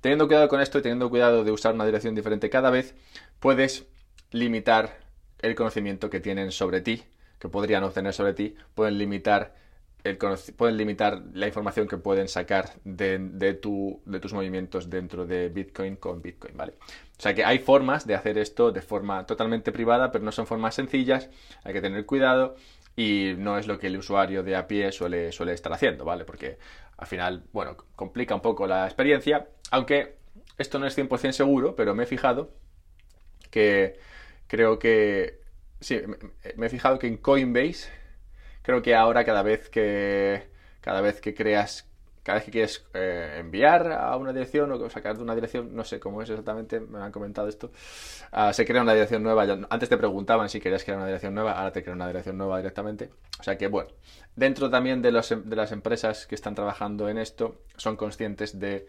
Teniendo 0.00 0.26
cuidado 0.26 0.48
con 0.48 0.60
esto 0.60 0.78
y 0.78 0.82
teniendo 0.82 1.10
cuidado 1.10 1.44
de 1.44 1.50
usar 1.50 1.74
una 1.74 1.84
dirección 1.84 2.14
diferente 2.14 2.50
cada 2.50 2.70
vez, 2.70 2.94
puedes 3.40 3.86
limitar 4.30 4.98
el 5.40 5.54
conocimiento 5.54 6.10
que 6.10 6.20
tienen 6.20 6.52
sobre 6.52 6.80
ti, 6.80 7.02
que 7.38 7.48
podrían 7.48 7.84
obtener 7.84 8.12
sobre 8.12 8.34
ti, 8.34 8.56
pueden 8.74 8.98
limitar, 8.98 9.54
el, 10.04 10.18
pueden 10.56 10.76
limitar 10.76 11.22
la 11.32 11.46
información 11.46 11.88
que 11.88 11.96
pueden 11.96 12.28
sacar 12.28 12.70
de, 12.84 13.18
de, 13.18 13.54
tu, 13.54 14.00
de 14.04 14.20
tus 14.20 14.32
movimientos 14.32 14.90
dentro 14.90 15.26
de 15.26 15.48
Bitcoin 15.48 15.96
con 15.96 16.22
Bitcoin, 16.22 16.56
¿vale? 16.56 16.74
O 17.18 17.20
sea 17.20 17.34
que 17.34 17.44
hay 17.44 17.58
formas 17.58 18.06
de 18.06 18.14
hacer 18.14 18.38
esto 18.38 18.70
de 18.72 18.82
forma 18.82 19.26
totalmente 19.26 19.72
privada, 19.72 20.12
pero 20.12 20.24
no 20.24 20.32
son 20.32 20.46
formas 20.46 20.74
sencillas, 20.74 21.28
hay 21.64 21.72
que 21.72 21.80
tener 21.80 22.06
cuidado 22.06 22.56
y 22.96 23.34
no 23.38 23.58
es 23.58 23.68
lo 23.68 23.78
que 23.78 23.86
el 23.86 23.96
usuario 23.96 24.42
de 24.42 24.56
a 24.56 24.66
pie 24.66 24.90
suele, 24.90 25.30
suele 25.30 25.52
estar 25.52 25.72
haciendo, 25.72 26.04
¿vale? 26.04 26.24
Porque 26.24 26.58
al 26.98 27.06
final, 27.06 27.44
bueno, 27.52 27.76
complica 27.96 28.34
un 28.34 28.42
poco 28.42 28.66
la 28.66 28.84
experiencia 28.84 29.48
aunque 29.70 30.18
esto 30.58 30.78
no 30.78 30.86
es 30.86 30.96
100% 30.96 31.32
seguro, 31.32 31.76
pero 31.76 31.94
me 31.94 32.04
he 32.04 32.06
fijado 32.06 32.54
que 33.50 33.98
creo 34.46 34.78
que... 34.78 35.40
Sí, 35.80 36.00
me 36.56 36.66
he 36.66 36.70
fijado 36.70 36.98
que 36.98 37.06
en 37.06 37.16
Coinbase, 37.16 37.88
creo 38.62 38.82
que 38.82 38.94
ahora 38.96 39.24
cada 39.24 39.42
vez 39.42 39.68
que, 39.68 40.48
cada 40.80 41.00
vez 41.00 41.20
que 41.20 41.34
creas 41.34 41.88
cada 42.28 42.40
vez 42.40 42.44
que 42.44 42.50
quieres 42.50 42.84
eh, 42.92 43.36
enviar 43.38 43.90
a 43.90 44.14
una 44.18 44.34
dirección 44.34 44.70
o 44.70 44.90
sacar 44.90 45.16
de 45.16 45.22
una 45.22 45.34
dirección, 45.34 45.74
no 45.74 45.82
sé 45.82 45.98
cómo 45.98 46.20
es 46.20 46.28
exactamente, 46.28 46.78
me 46.78 46.98
han 46.98 47.10
comentado 47.10 47.48
esto, 47.48 47.72
ah, 48.32 48.52
se 48.52 48.66
crea 48.66 48.82
una 48.82 48.92
dirección 48.92 49.22
nueva. 49.22 49.44
Antes 49.70 49.88
te 49.88 49.96
preguntaban 49.96 50.50
si 50.50 50.60
querías 50.60 50.84
crear 50.84 50.98
una 50.98 51.06
dirección 51.06 51.32
nueva, 51.34 51.52
ahora 51.52 51.72
te 51.72 51.82
crea 51.82 51.94
una 51.94 52.06
dirección 52.06 52.36
nueva 52.36 52.58
directamente. 52.58 53.08
O 53.40 53.42
sea 53.42 53.56
que, 53.56 53.68
bueno, 53.68 53.88
dentro 54.36 54.68
también 54.68 55.00
de, 55.00 55.10
los, 55.10 55.30
de 55.42 55.56
las 55.56 55.72
empresas 55.72 56.26
que 56.26 56.34
están 56.34 56.54
trabajando 56.54 57.08
en 57.08 57.16
esto, 57.16 57.62
son 57.78 57.96
conscientes 57.96 58.58
de 58.58 58.86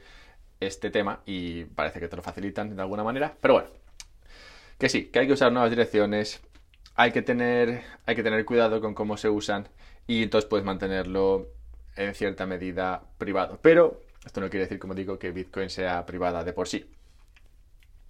este 0.60 0.90
tema 0.90 1.22
y 1.26 1.64
parece 1.64 2.02
que 2.02 2.10
te 2.10 2.18
lo 2.18 2.22
facilitan 2.22 2.76
de 2.76 2.82
alguna 2.82 3.06
manera. 3.06 3.38
Pero 3.40 3.54
bueno, 3.54 3.70
que 4.78 4.90
sí, 4.90 5.06
que 5.06 5.20
hay 5.20 5.28
que 5.28 5.34
usar 5.34 5.54
nuevas 5.54 5.70
direcciones, 5.70 6.42
hay 6.96 7.14
que 7.14 7.22
tener, 7.22 7.84
hay 8.06 8.16
que 8.18 8.24
tener 8.24 8.44
cuidado 8.44 8.82
con 8.82 8.94
cómo 8.94 9.16
se 9.16 9.30
usan 9.30 9.70
y 10.08 10.24
entonces 10.24 10.50
puedes 10.50 10.66
mantenerlo 10.66 11.48
en 11.96 12.16
cierta 12.16 12.46
medida 12.46 13.04
privado. 13.18 13.60
Pero 13.62 14.02
esto 14.26 14.42
no 14.42 14.50
quiere 14.50 14.66
decir, 14.66 14.80
como 14.80 14.94
digo, 14.94 15.20
que 15.20 15.32
Bitcoin 15.32 15.70
sea 15.70 16.06
privada 16.06 16.44
de 16.44 16.54
por 16.54 16.68
sí. 16.68 16.86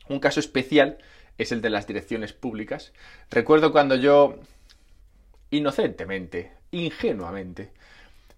Un 0.08 0.20
caso 0.20 0.40
especial 0.40 0.98
es 1.38 1.52
el 1.52 1.62
de 1.62 1.70
las 1.70 1.88
direcciones 1.88 2.34
públicas. 2.34 2.94
Recuerdo 3.30 3.72
cuando 3.72 3.96
yo, 3.96 4.40
inocentemente, 5.52 6.52
ingenuamente, 6.72 7.72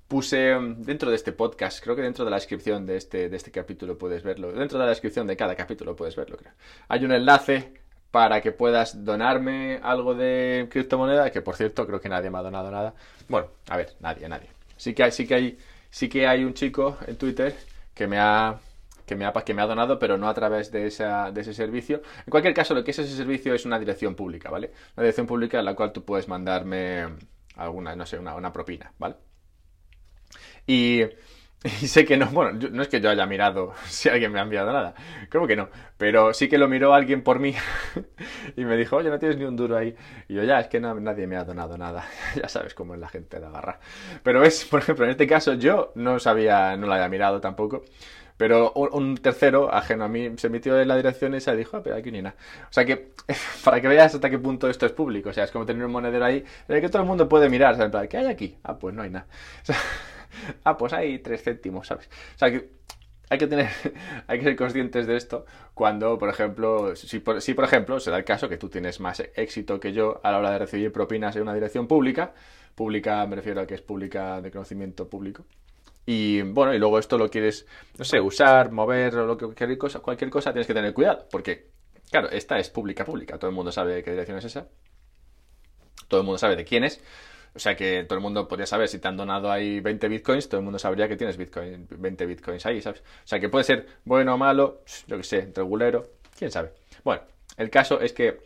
puse 0.07 0.55
mm, 0.55 0.83
dentro 0.83 1.09
de 1.09 1.15
este 1.15 1.31
podcast, 1.31 1.81
creo 1.81 1.95
que 1.95 2.01
dentro 2.01 2.25
de 2.25 2.31
la 2.31 2.37
descripción 2.37 2.85
de 2.85 2.97
este, 2.97 3.29
de 3.29 3.37
este 3.37 3.51
capítulo 3.51 3.97
puedes 3.97 4.23
verlo, 4.23 4.51
dentro 4.51 4.77
de 4.77 4.85
la 4.85 4.89
descripción 4.89 5.25
de 5.25 5.37
cada 5.37 5.55
capítulo 5.55 5.95
puedes 5.95 6.15
verlo, 6.15 6.37
creo. 6.37 6.53
Hay 6.89 7.05
un 7.05 7.13
enlace 7.13 7.73
para 8.11 8.41
que 8.41 8.51
puedas 8.51 9.05
donarme 9.05 9.79
algo 9.81 10.13
de 10.13 10.67
criptomoneda, 10.69 11.31
que 11.31 11.41
por 11.41 11.55
cierto 11.55 11.87
creo 11.87 12.01
que 12.01 12.09
nadie 12.09 12.29
me 12.29 12.37
ha 12.37 12.41
donado 12.41 12.69
nada. 12.69 12.93
Bueno, 13.29 13.47
a 13.69 13.77
ver, 13.77 13.95
nadie, 14.01 14.27
nadie. 14.27 14.60
Sí 14.81 14.95
que 14.95 15.03
hay, 15.03 15.11
sí 15.11 15.27
que 15.27 15.35
hay, 15.35 15.57
sí 15.91 16.09
que 16.09 16.25
hay 16.25 16.43
un 16.43 16.55
chico 16.55 16.97
en 17.05 17.15
Twitter 17.15 17.55
que 17.93 18.07
me 18.07 18.17
ha 18.17 18.59
que 19.05 19.15
me 19.15 19.25
ha, 19.25 19.31
que 19.33 19.53
me 19.53 19.61
ha 19.61 19.67
donado, 19.67 19.99
pero 19.99 20.17
no 20.17 20.27
a 20.27 20.33
través 20.33 20.71
de, 20.71 20.87
esa, 20.87 21.31
de 21.31 21.41
ese 21.41 21.53
servicio. 21.53 22.01
En 22.25 22.31
cualquier 22.31 22.55
caso, 22.55 22.73
lo 22.73 22.83
que 22.83 22.89
es 22.89 22.97
ese 22.97 23.15
servicio 23.15 23.53
es 23.53 23.65
una 23.65 23.77
dirección 23.77 24.15
pública, 24.15 24.49
¿vale? 24.49 24.71
Una 24.95 25.03
dirección 25.03 25.27
pública 25.27 25.59
en 25.59 25.65
la 25.65 25.75
cual 25.75 25.91
tú 25.91 26.03
puedes 26.03 26.27
mandarme 26.27 27.05
alguna, 27.57 27.95
no 27.95 28.07
sé, 28.07 28.17
una, 28.17 28.33
una 28.33 28.51
propina, 28.51 28.91
¿vale? 28.97 29.17
Y, 30.65 31.03
sé 31.85 32.05
que 32.05 32.17
no, 32.17 32.25
bueno, 32.27 32.57
no 32.71 32.81
es 32.81 32.87
que 32.87 32.99
yo 32.99 33.09
haya 33.09 33.25
mirado 33.27 33.73
si 33.85 34.09
alguien 34.09 34.31
me 34.31 34.39
ha 34.39 34.43
enviado 34.43 34.71
nada, 34.71 34.95
creo 35.29 35.45
que 35.45 35.55
no, 35.55 35.69
pero 35.97 36.33
sí 36.33 36.49
que 36.49 36.57
lo 36.57 36.67
miró 36.67 36.93
alguien 36.93 37.21
por 37.21 37.39
mí 37.39 37.53
y 38.57 38.65
me 38.65 38.75
dijo, 38.77 38.95
oye, 38.95 39.09
no 39.09 39.19
tienes 39.19 39.37
ni 39.37 39.45
un 39.45 39.55
duro 39.55 39.77
ahí. 39.77 39.95
Y 40.27 40.35
yo, 40.35 40.43
ya, 40.43 40.59
es 40.59 40.67
que 40.67 40.79
nadie 40.79 41.27
me 41.27 41.35
ha 41.35 41.43
donado 41.43 41.77
nada, 41.77 42.05
ya 42.35 42.49
sabes 42.49 42.73
cómo 42.73 42.95
es 42.95 42.99
la 42.99 43.09
gente 43.09 43.39
de 43.39 43.45
agarrar. 43.45 43.79
Pero 44.23 44.43
es, 44.43 44.65
por 44.65 44.79
ejemplo, 44.79 45.05
en 45.05 45.11
este 45.11 45.27
caso 45.27 45.53
yo 45.53 45.91
no 45.95 46.19
sabía, 46.19 46.75
no 46.77 46.87
lo 46.87 46.93
había 46.93 47.09
mirado 47.09 47.39
tampoco, 47.39 47.83
Pero 48.41 48.73
un, 48.73 49.17
tercero, 49.17 49.71
ajeno 49.71 50.05
a 50.05 50.07
mí, 50.07 50.31
se 50.37 50.49
metió 50.49 50.81
en 50.81 50.87
la 50.87 50.97
dirección 50.97 51.35
y 51.35 51.37
dijo, 51.55 51.77
ah, 51.77 51.83
pero 51.83 51.95
aquí 51.95 52.09
ni 52.11 52.23
nada. 52.23 52.35
O 52.63 52.73
sea 52.73 52.83
que, 52.83 53.11
para 53.63 53.79
que 53.79 53.87
veas 53.87 54.15
hasta 54.15 54.31
qué 54.31 54.39
punto 54.39 54.67
esto 54.67 54.87
es 54.87 54.93
público, 54.93 55.29
o 55.29 55.33
sea, 55.33 55.43
es 55.43 55.51
como 55.51 55.63
tener 55.63 55.85
un 55.85 55.91
monedero 55.91 56.25
ahí 56.25 56.43
en 56.67 56.75
el 56.75 56.81
que 56.81 56.89
todo 56.89 57.03
el 57.03 57.07
mundo 57.07 57.29
puede 57.29 57.49
mirar, 57.49 57.77
¿sabes? 57.77 58.09
¿Qué 58.09 58.17
hay 58.17 58.25
aquí? 58.25 58.57
Ah, 58.63 58.79
pues 58.79 58.95
no 58.95 59.03
hay 59.03 59.11
nada. 59.11 59.27
O 60.41 60.55
ah, 60.63 60.75
pues 60.75 60.91
hay 60.93 61.19
tres 61.19 61.43
céntimos, 61.43 61.85
¿sabes? 61.85 62.09
O 62.35 62.39
sea 62.39 62.49
que 62.49 62.71
hay 63.29 63.37
que 63.37 63.45
tener, 63.45 63.69
hay 64.27 64.39
que 64.39 64.45
ser 64.45 64.55
conscientes 64.55 65.05
de 65.05 65.17
esto 65.17 65.45
cuando, 65.75 66.17
por 66.17 66.29
ejemplo, 66.29 66.95
si 66.95 67.19
por, 67.19 67.43
si 67.43 67.53
por 67.53 67.65
ejemplo 67.65 67.99
se 67.99 68.09
da 68.09 68.17
el 68.17 68.23
caso 68.23 68.49
que 68.49 68.57
tú 68.57 68.69
tienes 68.69 68.99
más 68.99 69.19
éxito 69.35 69.79
que 69.79 69.93
yo 69.93 70.19
a 70.23 70.31
la 70.31 70.39
hora 70.39 70.51
de 70.51 70.57
recibir 70.57 70.91
propinas 70.91 71.35
en 71.35 71.43
una 71.43 71.53
dirección 71.53 71.85
pública, 71.85 72.33
pública 72.73 73.23
me 73.27 73.35
refiero 73.35 73.61
a 73.61 73.67
que 73.67 73.75
es 73.75 73.83
pública 73.83 74.41
de 74.41 74.49
conocimiento 74.49 75.07
público, 75.07 75.45
y 76.05 76.41
bueno, 76.41 76.73
y 76.73 76.79
luego 76.79 76.99
esto 76.99 77.17
lo 77.17 77.29
quieres, 77.29 77.65
no 77.97 78.05
sé, 78.05 78.19
usar, 78.19 78.71
mover 78.71 79.15
o 79.17 79.25
lo 79.25 79.37
que, 79.37 79.45
cualquier 79.45 79.77
cosa, 79.77 79.99
cualquier 79.99 80.29
cosa, 80.29 80.51
tienes 80.51 80.67
que 80.67 80.73
tener 80.73 80.93
cuidado, 80.93 81.27
porque, 81.31 81.69
claro, 82.09 82.29
esta 82.29 82.57
es 82.59 82.69
pública, 82.69 83.05
pública, 83.05 83.37
todo 83.37 83.49
el 83.49 83.55
mundo 83.55 83.71
sabe 83.71 84.03
qué 84.03 84.11
dirección 84.11 84.37
es 84.37 84.45
esa, 84.45 84.67
todo 86.07 86.21
el 86.21 86.25
mundo 86.25 86.37
sabe 86.37 86.55
de 86.55 86.65
quién 86.65 86.83
es, 86.83 87.01
o 87.53 87.59
sea 87.59 87.75
que 87.75 88.03
todo 88.05 88.17
el 88.17 88.21
mundo 88.21 88.47
podría 88.47 88.65
saber 88.65 88.87
si 88.87 88.99
te 88.99 89.07
han 89.07 89.17
donado 89.17 89.51
ahí 89.51 89.79
20 89.79 90.07
bitcoins, 90.07 90.49
todo 90.49 90.59
el 90.59 90.63
mundo 90.63 90.79
sabría 90.79 91.07
que 91.07 91.17
tienes 91.17 91.37
bitcoin, 91.37 91.87
20 91.89 92.25
bitcoins 92.25 92.65
ahí, 92.65 92.81
¿sabes? 92.81 93.01
O 93.01 93.27
sea 93.27 93.39
que 93.39 93.49
puede 93.49 93.65
ser 93.65 93.87
bueno 94.05 94.33
o 94.33 94.37
malo, 94.37 94.83
yo 95.07 95.17
que 95.17 95.23
sé, 95.23 95.51
regulero, 95.53 96.09
quién 96.37 96.49
sabe. 96.49 96.71
Bueno, 97.03 97.23
el 97.57 97.69
caso 97.69 97.99
es 97.99 98.13
que 98.13 98.39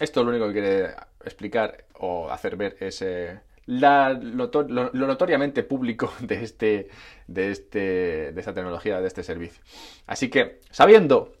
esto 0.00 0.24
lo 0.24 0.30
único 0.30 0.48
que 0.48 0.52
quiere 0.52 0.94
explicar 1.24 1.84
o 1.94 2.30
hacer 2.30 2.56
ver 2.56 2.76
es 2.80 3.00
eh, 3.02 3.38
lo, 3.66 4.90
notoriamente 4.92 5.62
público 5.62 6.12
de, 6.20 6.42
este, 6.42 6.88
de, 7.26 7.50
este, 7.50 8.32
de 8.32 8.40
esta 8.40 8.54
tecnología, 8.54 9.00
de 9.00 9.08
este 9.08 9.22
servicio. 9.22 9.62
Así 10.06 10.28
que, 10.28 10.60
sabiendo 10.70 11.32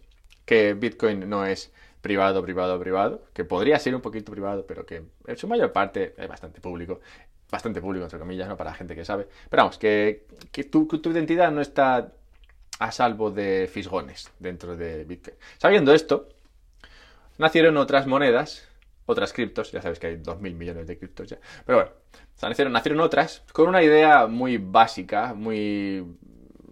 que 0.44 0.74
Bitcoin 0.74 1.28
no 1.28 1.46
es 1.46 1.72
privado, 2.00 2.42
privado, 2.42 2.78
privado, 2.78 3.22
que 3.32 3.44
podría 3.44 3.78
ser 3.78 3.94
un 3.94 4.00
poquito 4.00 4.32
privado, 4.32 4.66
pero 4.66 4.84
que 4.84 5.04
en 5.26 5.36
su 5.36 5.46
mayor 5.46 5.72
parte 5.72 6.14
es 6.16 6.28
bastante 6.28 6.60
público. 6.60 7.00
Bastante 7.50 7.80
público, 7.80 8.04
entre 8.04 8.18
comillas, 8.18 8.48
¿no? 8.48 8.56
Para 8.56 8.70
la 8.70 8.76
gente 8.76 8.94
que 8.94 9.04
sabe. 9.04 9.28
Pero 9.50 9.64
vamos, 9.64 9.78
que, 9.78 10.26
que 10.50 10.64
tu, 10.64 10.86
tu 10.86 11.10
identidad 11.10 11.52
no 11.52 11.60
está 11.60 12.12
a 12.78 12.92
salvo 12.92 13.30
de 13.30 13.68
fisgones 13.70 14.32
dentro 14.38 14.76
de 14.76 15.04
Bitcoin. 15.04 15.36
Sabiendo 15.58 15.92
esto, 15.92 16.28
nacieron 17.38 17.76
otras 17.76 18.06
monedas, 18.06 18.68
otras 19.06 19.32
criptos, 19.32 19.72
ya 19.72 19.82
sabes 19.82 19.98
que 19.98 20.06
hay 20.08 20.16
2.000 20.16 20.54
millones 20.54 20.86
de 20.86 20.98
criptos 20.98 21.28
ya, 21.28 21.38
pero 21.66 21.78
bueno, 21.78 21.92
nacieron, 22.42 22.72
nacieron 22.72 23.00
otras 23.00 23.42
con 23.52 23.68
una 23.68 23.82
idea 23.82 24.26
muy 24.26 24.58
básica, 24.58 25.34
muy 25.34 26.04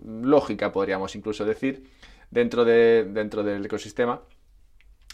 lógica, 0.05 0.73
podríamos 0.73 1.15
incluso 1.17 1.45
decir, 1.45 1.91
dentro, 2.31 2.65
de, 2.65 3.05
dentro 3.05 3.43
del 3.43 3.65
ecosistema, 3.65 4.23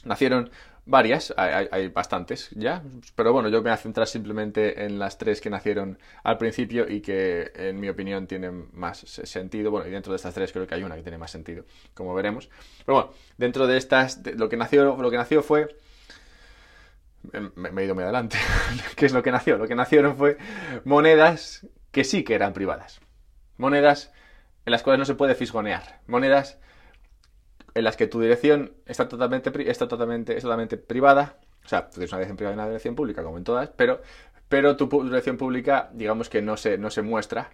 Nacieron 0.07 0.51
varias, 0.85 1.35
hay, 1.37 1.89
bastantes 1.89 2.51
ya, 2.51 2.81
pero 3.17 3.33
bueno, 3.33 3.49
yo 3.49 3.57
me 3.57 3.63
voy 3.63 3.73
a 3.73 3.77
centrar 3.77 4.07
simplemente 4.07 4.85
en 4.85 5.01
las 5.01 5.19
tres 5.19 5.41
que 5.41 5.51
nacieron 5.51 5.99
al 6.23 6.39
principio 6.39 6.89
y 6.89 7.01
que 7.01 7.51
en 7.57 7.81
mi 7.81 7.89
opinión 7.89 8.29
tienen 8.29 8.69
más 8.73 8.99
sentido. 8.99 9.73
Bueno, 9.73 9.89
y 9.89 9.91
dentro 9.91 10.13
de 10.13 10.17
estas 10.17 10.33
tres 10.33 10.53
creo 10.53 10.65
que 10.67 10.77
hay 10.77 10.85
una 10.85 10.95
que 10.95 11.03
tiene 11.03 11.19
más 11.19 11.33
sentido, 11.33 11.65
como 11.93 12.15
veremos. 12.15 12.49
Pero 12.85 12.99
bueno, 12.99 13.11
dentro 13.37 13.67
de 13.67 13.77
estas, 13.79 14.21
lo, 14.37 14.49
que 14.49 14.57
nació, 14.57 14.97
lo 14.97 15.11
que 15.11 15.17
nació 15.17 15.43
fue... 15.43 15.77
Me, 17.55 17.71
me 17.71 17.83
he 17.83 17.85
ido 17.85 17.95
muy 17.95 18.05
adelante. 18.05 18.37
¿Qué 18.97 19.07
es 19.07 19.13
lo 19.13 19.23
que 19.23 19.31
nació? 19.31 19.59
Lo 19.59 19.67
que 19.67 19.75
nacieron 19.75 20.17
fue 20.17 20.39
monedas 20.85 21.67
que 21.91 22.05
sí 22.05 22.25
que 22.25 22.35
eran 22.35 22.53
privadas. 22.53 23.01
Monedas 23.57 24.13
en 24.67 24.73
las 24.73 24.83
cuales 24.83 24.99
no 24.99 25.05
se 25.05 25.15
puede 25.15 25.35
fisgonear. 25.35 26.01
Monedas 26.07 26.59
en 27.75 27.85
las 27.85 27.97
que 27.97 28.07
tu 28.07 28.21
dirección 28.21 28.75
está 28.87 29.09
totalmente, 29.09 29.71
está 29.71 29.87
totalmente, 29.87 30.35
totalmente 30.41 30.77
privada. 30.77 31.39
O 31.65 31.69
sea, 31.69 31.89
tú 31.89 31.95
tienes 31.95 32.13
una 32.13 32.19
dirección 32.19 32.37
privada 32.37 32.55
y 32.55 32.59
una 32.59 32.67
dirección 32.67 32.95
pública, 32.95 33.23
como 33.23 33.39
en 33.39 33.45
todas, 33.45 33.71
pero, 33.71 34.01
pero 34.49 34.77
tu 34.77 34.89
dirección 35.05 35.37
pública, 35.37 35.91
digamos 35.93 36.29
que 36.29 36.43
no 36.43 36.57
se, 36.57 36.79
no 36.79 36.91
se 36.91 37.03
muestra. 37.03 37.51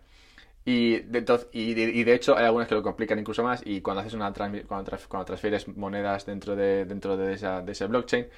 Y 0.65 1.01
de, 1.01 1.25
y, 1.53 1.75
de, 1.75 2.15
hecho 2.15 2.37
hay 2.37 2.45
algunas 2.45 2.69
que 2.69 2.77
lo 2.77 2.85
complican 2.85 3.19
incluso 3.19 3.43
más 3.43 3.63
y 3.65 3.81
cuando 3.81 4.01
haces 4.01 4.15
una 4.15 4.33
cuando, 4.33 5.25
transfieres 5.25 5.67
monedas 5.67 6.25
dentro 6.25 6.55
de 6.55 6.85
dentro 6.85 7.17
de, 7.17 7.35
esa, 7.35 7.63
de 7.63 7.73
ese 7.73 7.87
blockchain 7.87 8.29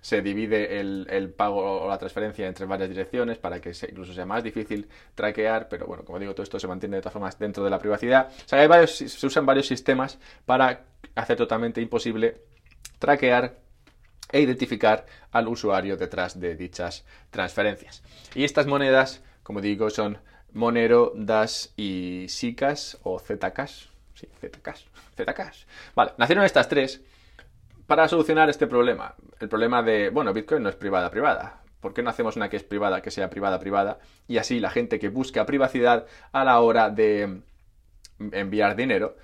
se 0.00 0.22
divide 0.22 0.80
el, 0.80 1.34
pago 1.36 1.82
o 1.82 1.88
la 1.88 1.98
transferencia 1.98 2.46
entre 2.46 2.66
varias 2.66 2.88
direcciones 2.88 3.38
para 3.38 3.60
que 3.60 3.72
incluso 3.88 4.12
sea 4.12 4.26
más 4.26 4.42
difícil 4.42 4.88
traquear, 5.14 5.68
pero 5.68 5.86
bueno, 5.86 6.04
como 6.04 6.18
digo, 6.18 6.32
todo 6.32 6.42
esto 6.42 6.58
se 6.58 6.66
mantiene 6.66 6.96
de 6.96 7.02
todas 7.02 7.12
formas 7.12 7.38
dentro 7.38 7.62
de 7.64 7.70
la 7.70 7.78
privacidad. 7.78 8.28
O 8.28 8.48
sea, 8.48 8.86
se 8.86 9.26
usan 9.26 9.46
varios 9.46 9.66
sistemas 9.66 10.18
para 10.46 10.84
hacer 11.14 11.36
totalmente 11.36 11.80
imposible 11.80 12.42
traquear 12.98 13.56
e 14.32 14.40
identificar 14.40 15.06
al 15.32 15.48
usuario 15.48 15.96
detrás 15.96 16.38
de 16.38 16.54
dichas 16.54 17.04
transferencias. 17.30 18.02
Y 18.34 18.44
estas 18.44 18.66
monedas, 18.66 19.22
como 19.42 19.60
digo, 19.60 19.90
son 19.90 20.18
Monero, 20.52 21.12
Dash 21.14 21.68
y 21.76 22.26
SICAS 22.28 22.98
o 23.02 23.18
ZCash. 23.18 23.86
Sí, 24.14 24.28
ZCash. 24.40 24.84
ZCash. 25.16 25.64
Vale, 25.94 26.12
nacieron 26.16 26.44
estas 26.44 26.68
tres 26.68 27.00
para 27.90 28.06
solucionar 28.06 28.48
este 28.48 28.68
problema. 28.68 29.16
El 29.40 29.48
problema 29.48 29.82
de, 29.82 30.10
bueno, 30.10 30.32
Bitcoin 30.32 30.62
no 30.62 30.68
es 30.68 30.76
privada, 30.76 31.10
privada. 31.10 31.60
¿Por 31.80 31.92
qué 31.92 32.04
no 32.04 32.10
hacemos 32.10 32.36
una 32.36 32.48
que 32.48 32.56
es 32.56 32.62
privada, 32.62 33.02
que 33.02 33.10
sea 33.10 33.28
privada, 33.28 33.58
privada? 33.58 33.98
Y 34.28 34.38
así 34.38 34.60
la 34.60 34.70
gente 34.70 35.00
que 35.00 35.08
busca 35.08 35.44
privacidad 35.44 36.06
a 36.30 36.44
la 36.44 36.60
hora 36.60 36.90
de 36.90 37.40
enviar 38.20 38.76
dinero, 38.76 39.16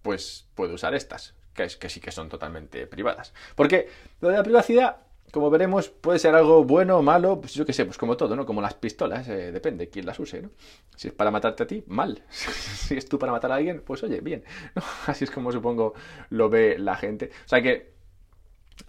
pues 0.00 0.48
puede 0.54 0.72
usar 0.72 0.94
estas, 0.94 1.34
que, 1.52 1.64
es, 1.64 1.76
que 1.76 1.90
sí 1.90 2.00
que 2.00 2.12
son 2.12 2.30
totalmente 2.30 2.86
privadas. 2.86 3.34
Porque 3.56 3.90
lo 4.22 4.30
de 4.30 4.38
la 4.38 4.42
privacidad, 4.42 4.96
como 5.30 5.50
veremos, 5.50 5.90
puede 5.90 6.18
ser 6.18 6.34
algo 6.34 6.64
bueno 6.64 6.96
o 6.96 7.02
malo, 7.02 7.42
pues 7.42 7.52
yo 7.52 7.66
qué 7.66 7.74
sé, 7.74 7.84
pues 7.84 7.98
como 7.98 8.16
todo, 8.16 8.34
¿no? 8.36 8.46
Como 8.46 8.62
las 8.62 8.72
pistolas, 8.72 9.28
eh, 9.28 9.52
depende 9.52 9.90
quién 9.90 10.06
las 10.06 10.18
use, 10.18 10.40
¿no? 10.40 10.50
Si 10.96 11.08
es 11.08 11.14
para 11.14 11.30
matarte 11.30 11.64
a 11.64 11.66
ti, 11.66 11.84
mal. 11.88 12.22
si 12.30 12.96
es 12.96 13.06
tú 13.06 13.18
para 13.18 13.32
matar 13.32 13.52
a 13.52 13.56
alguien, 13.56 13.82
pues 13.84 14.02
oye, 14.02 14.22
bien. 14.22 14.44
Así 15.06 15.24
es 15.24 15.30
como 15.30 15.52
supongo 15.52 15.92
lo 16.30 16.48
ve 16.48 16.78
la 16.78 16.96
gente. 16.96 17.30
O 17.44 17.48
sea 17.48 17.60
que 17.60 17.93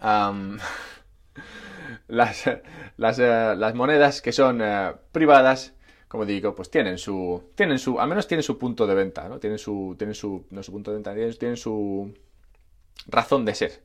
eh, 2.08 2.62
las, 2.96 3.74
monedas 3.74 4.22
que 4.22 4.32
son 4.32 4.60
eh, 4.62 4.92
privadas, 5.12 5.74
como 6.08 6.24
digo, 6.24 6.54
pues 6.54 6.70
tienen 6.70 6.98
su, 6.98 7.50
tienen 7.54 7.78
su, 7.78 8.00
al 8.00 8.08
menos 8.08 8.26
tienen 8.26 8.42
su 8.42 8.58
punto 8.58 8.86
de 8.86 8.94
venta, 8.94 9.28
¿no? 9.28 9.38
Tienen 9.38 9.58
su, 9.58 9.94
tienen 9.98 10.14
su, 10.14 10.46
no 10.50 10.62
su 10.62 10.72
punto 10.72 10.90
de 10.90 10.96
venta, 10.96 11.14
tienen, 11.38 11.56
su 11.56 12.14
razón 13.06 13.44
de 13.44 13.54
ser. 13.54 13.84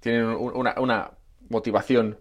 Tienen 0.00 0.26
una, 0.26 0.74
una 0.78 1.12
motivación 1.48 2.18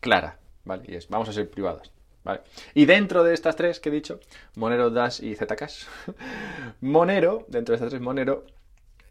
clara, 0.00 0.38
¿vale? 0.64 0.84
Y 0.88 0.94
es, 0.94 1.08
vamos 1.08 1.28
a 1.28 1.32
ser 1.32 1.50
privadas. 1.50 1.92
¿Vale? 2.24 2.40
Y 2.74 2.86
dentro 2.86 3.22
de 3.22 3.34
estas 3.34 3.54
tres 3.54 3.78
que 3.78 3.88
he 3.88 3.92
dicho, 3.92 4.18
Monero, 4.56 4.90
Dash 4.90 5.22
y 5.22 5.36
Zcash, 5.36 5.84
Monero, 6.80 7.46
dentro 7.46 7.72
de 7.72 7.76
estas 7.76 7.90
tres, 7.90 8.02
Monero 8.02 8.44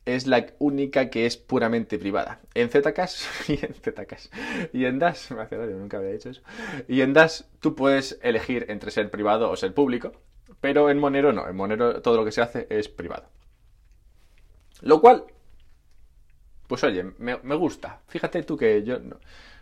es 0.05 0.27
la 0.27 0.45
única 0.59 1.09
que 1.09 1.25
es 1.25 1.35
puramente 1.35 1.97
privada. 1.97 2.39
En 2.53 2.69
Zcash 2.69 3.25
y 3.47 3.53
en 3.65 3.73
Zcash 3.73 4.27
y 4.71 4.85
en 4.85 4.99
Dash, 4.99 5.31
me 5.31 5.41
hace 5.41 5.57
nunca 5.57 5.97
había 5.97 6.11
dicho 6.11 6.29
eso. 6.29 6.41
Y 6.87 7.01
en 7.01 7.13
Dash 7.13 7.41
tú 7.59 7.75
puedes 7.75 8.19
elegir 8.21 8.65
entre 8.69 8.91
ser 8.91 9.09
privado 9.09 9.49
o 9.49 9.55
ser 9.55 9.73
público, 9.73 10.13
pero 10.61 10.89
en 10.89 10.99
Monero 10.99 11.33
no, 11.33 11.47
en 11.47 11.55
Monero 11.55 12.01
todo 12.01 12.17
lo 12.17 12.25
que 12.25 12.31
se 12.31 12.41
hace 12.41 12.67
es 12.69 12.87
privado. 12.87 13.29
Lo 14.81 15.01
cual, 15.01 15.25
pues 16.67 16.83
oye, 16.83 17.03
me, 17.17 17.55
gusta. 17.55 18.01
Fíjate 18.07 18.43
tú 18.43 18.57
que 18.57 18.83
yo 18.83 18.99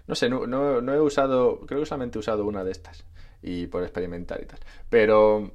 no, 0.08 0.16
sé, 0.16 0.30
no, 0.30 0.46
no, 0.48 0.94
he 0.94 1.00
usado, 1.00 1.62
creo 1.62 1.80
que 1.80 1.86
solamente 1.86 2.18
he 2.18 2.20
usado 2.20 2.46
una 2.46 2.64
de 2.64 2.72
estas 2.72 3.06
y 3.42 3.68
por 3.68 3.84
experimentar 3.84 4.42
y 4.42 4.46
tal. 4.46 4.60
Pero, 4.90 5.52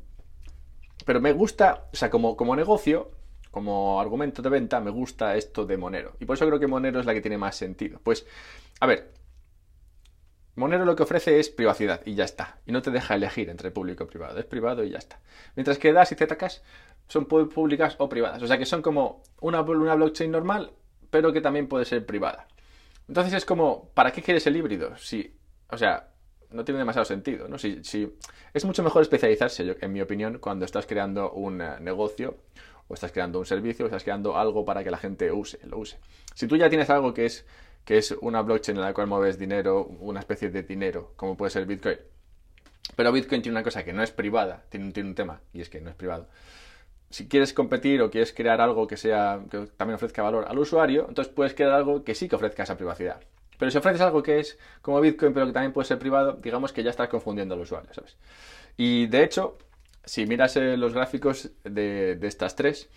pero 1.04 1.20
me 1.20 1.32
gusta, 1.32 1.88
o 1.92 1.96
sea, 1.96 2.08
como, 2.08 2.36
como 2.36 2.56
negocio, 2.56 3.10
como 3.58 4.00
argumento 4.00 4.40
de 4.40 4.50
venta 4.50 4.78
me 4.78 4.92
gusta 4.92 5.34
esto 5.34 5.66
de 5.66 5.76
Monero. 5.76 6.14
Y 6.20 6.26
por 6.26 6.36
eso 6.36 6.46
creo 6.46 6.60
que 6.60 6.68
Monero 6.68 7.00
es 7.00 7.06
la 7.06 7.12
que 7.12 7.20
tiene 7.20 7.36
más 7.36 7.56
sentido. 7.56 7.98
Pues, 8.00 8.24
a 8.78 8.86
ver, 8.86 9.10
Monero 10.54 10.84
lo 10.84 10.94
que 10.94 11.02
ofrece 11.02 11.40
es 11.40 11.48
privacidad 11.48 12.00
y 12.04 12.14
ya 12.14 12.22
está. 12.22 12.60
Y 12.66 12.70
no 12.70 12.82
te 12.82 12.92
deja 12.92 13.16
elegir 13.16 13.50
entre 13.50 13.72
público 13.72 14.04
y 14.04 14.06
privado. 14.06 14.38
Es 14.38 14.44
privado 14.44 14.84
y 14.84 14.90
ya 14.90 14.98
está. 14.98 15.18
Mientras 15.56 15.76
que 15.78 15.92
DAS 15.92 16.12
y 16.12 16.14
Zcash 16.14 16.58
son 17.08 17.26
públicas 17.26 17.96
o 17.98 18.08
privadas. 18.08 18.40
O 18.42 18.46
sea 18.46 18.58
que 18.58 18.64
son 18.64 18.80
como 18.80 19.24
una, 19.40 19.62
una 19.62 19.96
blockchain 19.96 20.30
normal, 20.30 20.70
pero 21.10 21.32
que 21.32 21.40
también 21.40 21.66
puede 21.66 21.84
ser 21.84 22.06
privada. 22.06 22.46
Entonces 23.08 23.32
es 23.32 23.44
como, 23.44 23.88
¿para 23.94 24.12
qué 24.12 24.22
quieres 24.22 24.46
el 24.46 24.56
híbrido? 24.56 24.96
Si, 24.98 25.34
o 25.68 25.76
sea, 25.76 26.10
no 26.52 26.64
tiene 26.64 26.78
demasiado 26.78 27.04
sentido, 27.04 27.48
¿no? 27.48 27.58
Si, 27.58 27.80
es 28.54 28.64
mucho 28.64 28.84
mejor 28.84 29.02
especializarse, 29.02 29.76
en 29.80 29.92
mi 29.92 30.00
opinión, 30.00 30.38
cuando 30.38 30.64
estás 30.64 30.86
creando 30.86 31.32
un 31.32 31.60
eh, 31.60 31.80
negocio 31.80 32.36
o 32.88 32.94
estás 32.94 33.12
creando 33.12 33.38
un 33.38 33.46
servicio, 33.46 33.84
o 33.84 33.88
estás 33.88 34.02
creando 34.02 34.36
algo 34.36 34.64
para 34.64 34.82
que 34.82 34.90
la 34.90 34.98
gente 34.98 35.30
use, 35.30 35.58
lo 35.64 35.78
use. 35.78 35.98
Si 36.34 36.46
tú 36.46 36.56
ya 36.56 36.68
tienes 36.68 36.90
algo 36.90 37.14
que 37.14 37.26
es, 37.26 37.46
que 37.84 37.98
es 37.98 38.12
una 38.20 38.42
blockchain 38.42 38.76
en 38.76 38.84
la 38.84 38.94
cual 38.94 39.06
mueves 39.06 39.38
dinero, 39.38 39.84
una 40.00 40.20
especie 40.20 40.50
de 40.50 40.62
dinero, 40.62 41.12
como 41.16 41.36
puede 41.36 41.50
ser 41.50 41.66
Bitcoin, 41.66 41.98
pero 42.96 43.12
Bitcoin 43.12 43.42
tiene 43.42 43.56
una 43.56 43.62
cosa 43.62 43.84
que 43.84 43.92
no 43.92 44.02
es 44.02 44.10
privada, 44.10 44.64
tiene, 44.68 44.92
tiene 44.92 45.10
un 45.10 45.14
tema, 45.14 45.40
y 45.52 45.60
es 45.60 45.68
que 45.68 45.80
no 45.80 45.90
es 45.90 45.96
privado, 45.96 46.26
si 47.10 47.28
quieres 47.28 47.52
competir 47.52 48.02
o 48.02 48.10
quieres 48.10 48.32
crear 48.32 48.60
algo 48.60 48.86
que 48.86 48.96
sea 48.96 49.40
que 49.50 49.66
también 49.76 49.94
ofrezca 49.96 50.22
valor 50.22 50.46
al 50.48 50.58
usuario, 50.58 51.06
entonces 51.08 51.32
puedes 51.32 51.54
crear 51.54 51.72
algo 51.72 52.04
que 52.04 52.14
sí 52.14 52.28
que 52.28 52.36
ofrezca 52.36 52.64
esa 52.64 52.76
privacidad. 52.76 53.20
Pero 53.58 53.70
si 53.70 53.78
ofreces 53.78 54.00
algo 54.02 54.22
que 54.22 54.38
es 54.38 54.58
como 54.82 55.00
Bitcoin, 55.00 55.32
pero 55.32 55.46
que 55.46 55.52
también 55.52 55.72
puede 55.72 55.88
ser 55.88 55.98
privado, 55.98 56.34
digamos 56.34 56.72
que 56.72 56.82
ya 56.82 56.90
estás 56.90 57.08
confundiendo 57.08 57.54
al 57.54 57.60
usuario, 57.60 57.92
¿sabes? 57.92 58.16
Y 58.76 59.06
de 59.06 59.24
hecho, 59.24 59.58
si 60.08 60.26
miras 60.26 60.56
eh, 60.56 60.78
los 60.78 60.94
gráficos 60.94 61.50
de, 61.64 62.18
estas 62.22 62.56
tres, 62.56 62.88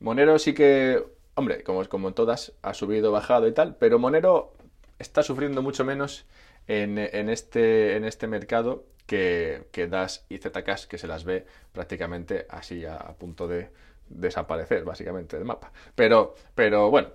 Monero 0.00 0.38
sí 0.40 0.54
que, 0.54 1.04
hombre, 1.36 1.62
como, 1.62 2.08
en 2.08 2.14
todas, 2.14 2.52
ha 2.62 2.74
subido, 2.74 3.12
bajado 3.12 3.46
y 3.46 3.52
tal, 3.52 3.76
pero 3.76 4.00
Monero 4.00 4.52
está 4.98 5.22
sufriendo 5.22 5.62
mucho 5.62 5.84
menos 5.84 6.26
en, 6.66 6.98
este, 6.98 8.04
este 8.06 8.26
mercado 8.26 8.84
que, 9.06 9.68
que 9.70 9.86
DAS 9.86 10.26
y 10.28 10.38
Zcash, 10.38 10.86
que 10.86 10.98
se 10.98 11.06
las 11.06 11.22
ve 11.24 11.46
prácticamente 11.72 12.46
así 12.50 12.84
a, 12.84 12.98
punto 13.16 13.46
de 13.46 13.70
desaparecer, 14.08 14.82
básicamente, 14.82 15.36
del 15.36 15.44
mapa. 15.44 15.70
Pero, 15.94 16.34
pero 16.56 16.90
bueno, 16.90 17.10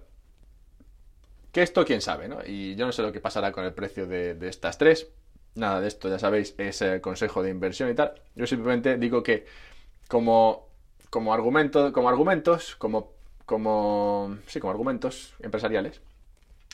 que 1.51 1.61
esto 1.61 1.83
quién 1.83 1.99
sabe, 1.99 2.29
¿no? 2.29 2.39
Y 2.45 2.75
yo 2.75 2.85
no 2.85 2.93
sé 2.93 3.01
lo 3.01 3.11
que 3.11 3.19
pasará 3.19 3.51
con 3.51 3.65
el 3.65 3.73
precio 3.73 4.07
de, 4.07 4.37
estas 4.47 4.77
tres. 4.77 5.11
Nada 5.55 5.81
de 5.81 5.87
esto, 5.87 6.09
ya 6.09 6.17
sabéis, 6.17 6.55
es 6.57 6.81
el 6.81 6.99
consejo 7.01 7.43
de 7.43 7.51
inversión 7.51 7.89
y 7.89 7.93
tal. 7.93 8.13
Yo 8.35 8.47
simplemente 8.47 8.97
digo 8.97 9.21
que 9.21 9.45
como, 10.07 10.67
como 11.09 11.33
argumento, 11.33 11.93
como 11.93 12.09
argumentos, 12.09 12.75
como, 12.75 13.13
como, 13.45 14.37
sí, 14.47 14.59
como 14.59 14.71
argumentos 14.71 15.35
empresariales, 15.39 16.01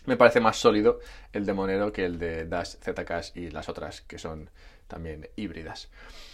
me 0.05 0.15
parece 0.15 0.39
más 0.39 0.57
sólido 0.57 0.99
el 1.33 1.45
de 1.45 1.53
Monero 1.53 1.91
que 1.91 2.05
el 2.05 2.17
de 2.19 2.45
Dash, 2.45 2.75
Zcash 2.81 3.31
y 3.35 3.49
las 3.49 3.69
otras 3.69 4.01
que 4.01 4.17
son 4.17 4.49
también 4.87 5.29
híbridas. 5.35 5.89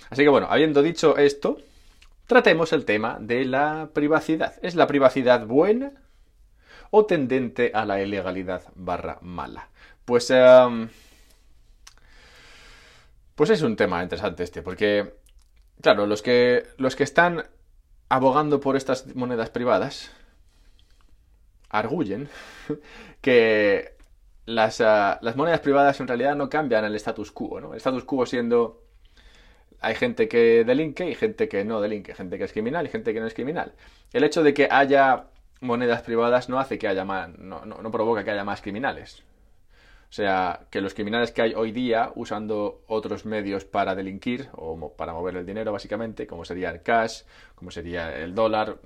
Así 0.09 0.23
que 0.23 0.29
bueno, 0.29 0.47
habiendo 0.49 0.83
dicho 0.83 1.17
esto, 1.17 1.57
tratemos 2.27 2.73
el 2.73 2.85
tema 2.85 3.17
de 3.19 3.45
la 3.45 3.89
privacidad. 3.93 4.53
¿Es 4.61 4.75
la 4.75 4.87
privacidad 4.87 5.45
buena 5.45 5.91
o 6.91 7.05
tendente 7.05 7.71
a 7.73 7.85
la 7.85 8.01
ilegalidad 8.01 8.63
barra 8.75 9.17
mala? 9.21 9.69
Pues, 10.05 10.29
em, 10.29 10.89
pues 13.35 13.49
es 13.49 13.61
un 13.61 13.75
tema 13.75 14.01
interesante 14.01 14.43
este, 14.43 14.61
porque, 14.61 15.13
claro, 15.81 16.05
los 16.05 16.21
que, 16.21 16.65
los 16.77 16.95
que 16.95 17.03
están 17.03 17.45
abogando 18.09 18.59
por 18.59 18.75
estas 18.75 19.15
monedas 19.15 19.49
privadas 19.49 20.11
arguyen 21.69 22.29
que 23.21 23.95
las, 24.45 24.81
ah, 24.81 25.19
las, 25.21 25.35
monedas 25.35 25.59
privadas 25.59 25.99
en 25.99 26.07
realidad 26.07 26.35
no 26.35 26.49
cambian 26.49 26.85
el 26.85 26.95
status 26.95 27.31
quo, 27.31 27.59
¿no? 27.59 27.73
El 27.73 27.77
status 27.77 28.03
quo 28.03 28.25
siendo 28.25 28.85
hay 29.81 29.95
gente 29.95 30.27
que 30.27 30.63
delinque 30.63 31.09
y 31.09 31.15
gente 31.15 31.47
que 31.47 31.63
no 31.65 31.81
delinque, 31.81 32.15
gente 32.15 32.37
que 32.37 32.45
es 32.45 32.51
criminal 32.51 32.85
y 32.85 32.89
gente 32.89 33.13
que 33.13 33.19
no 33.19 33.27
es 33.27 33.33
criminal. 33.33 33.73
El 34.13 34.23
hecho 34.23 34.41
de 34.43 34.53
que 34.53 34.67
haya 34.71 35.25
monedas 35.61 36.01
privadas 36.01 36.49
no 36.49 36.59
hace 36.59 36.77
que 36.77 36.87
haya 36.87 37.05
más, 37.05 37.29
no, 37.37 37.65
no, 37.65 37.91
provoca 37.91 38.23
que 38.23 38.31
haya 38.31 38.43
más 38.43 38.61
criminales. 38.61 39.23
O 40.09 40.13
sea, 40.15 40.67
que 40.69 40.81
los 40.81 40.93
criminales 40.93 41.31
que 41.31 41.41
hay 41.41 41.53
hoy 41.53 41.71
día 41.71 42.11
usando 42.15 42.83
otros 42.87 43.25
medios 43.25 43.65
para 43.65 43.95
delinquir 43.95 44.49
o 44.53 44.93
para 44.95 45.13
mover 45.13 45.35
el 45.37 45.45
dinero 45.45 45.71
básicamente, 45.71 46.25
como 46.25 46.45
sería 46.45 46.69
el 46.69 46.81
cash, 46.81 47.23
como 47.55 47.71
sería 47.71 48.17
el 48.17 48.33
dólar 48.33 48.77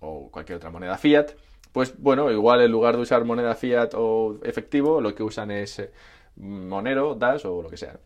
o 0.00 0.30
cualquier 0.30 0.56
otra 0.56 0.70
moneda 0.70 0.98
fiat, 0.98 1.32
pues 1.72 1.98
bueno, 1.98 2.30
igual 2.30 2.60
en 2.62 2.70
lugar 2.70 2.96
de 2.96 3.02
usar 3.02 3.24
moneda 3.24 3.54
fiat 3.54 3.94
o 3.94 4.38
efectivo, 4.44 5.00
lo 5.00 5.14
que 5.14 5.22
usan 5.22 5.50
es 5.50 5.78
eh, 5.80 5.90
Monero, 6.36 7.14
Dash 7.14 7.46
o 7.46 7.62
lo 7.62 7.68
que 7.68 7.76
sea. 7.76 7.98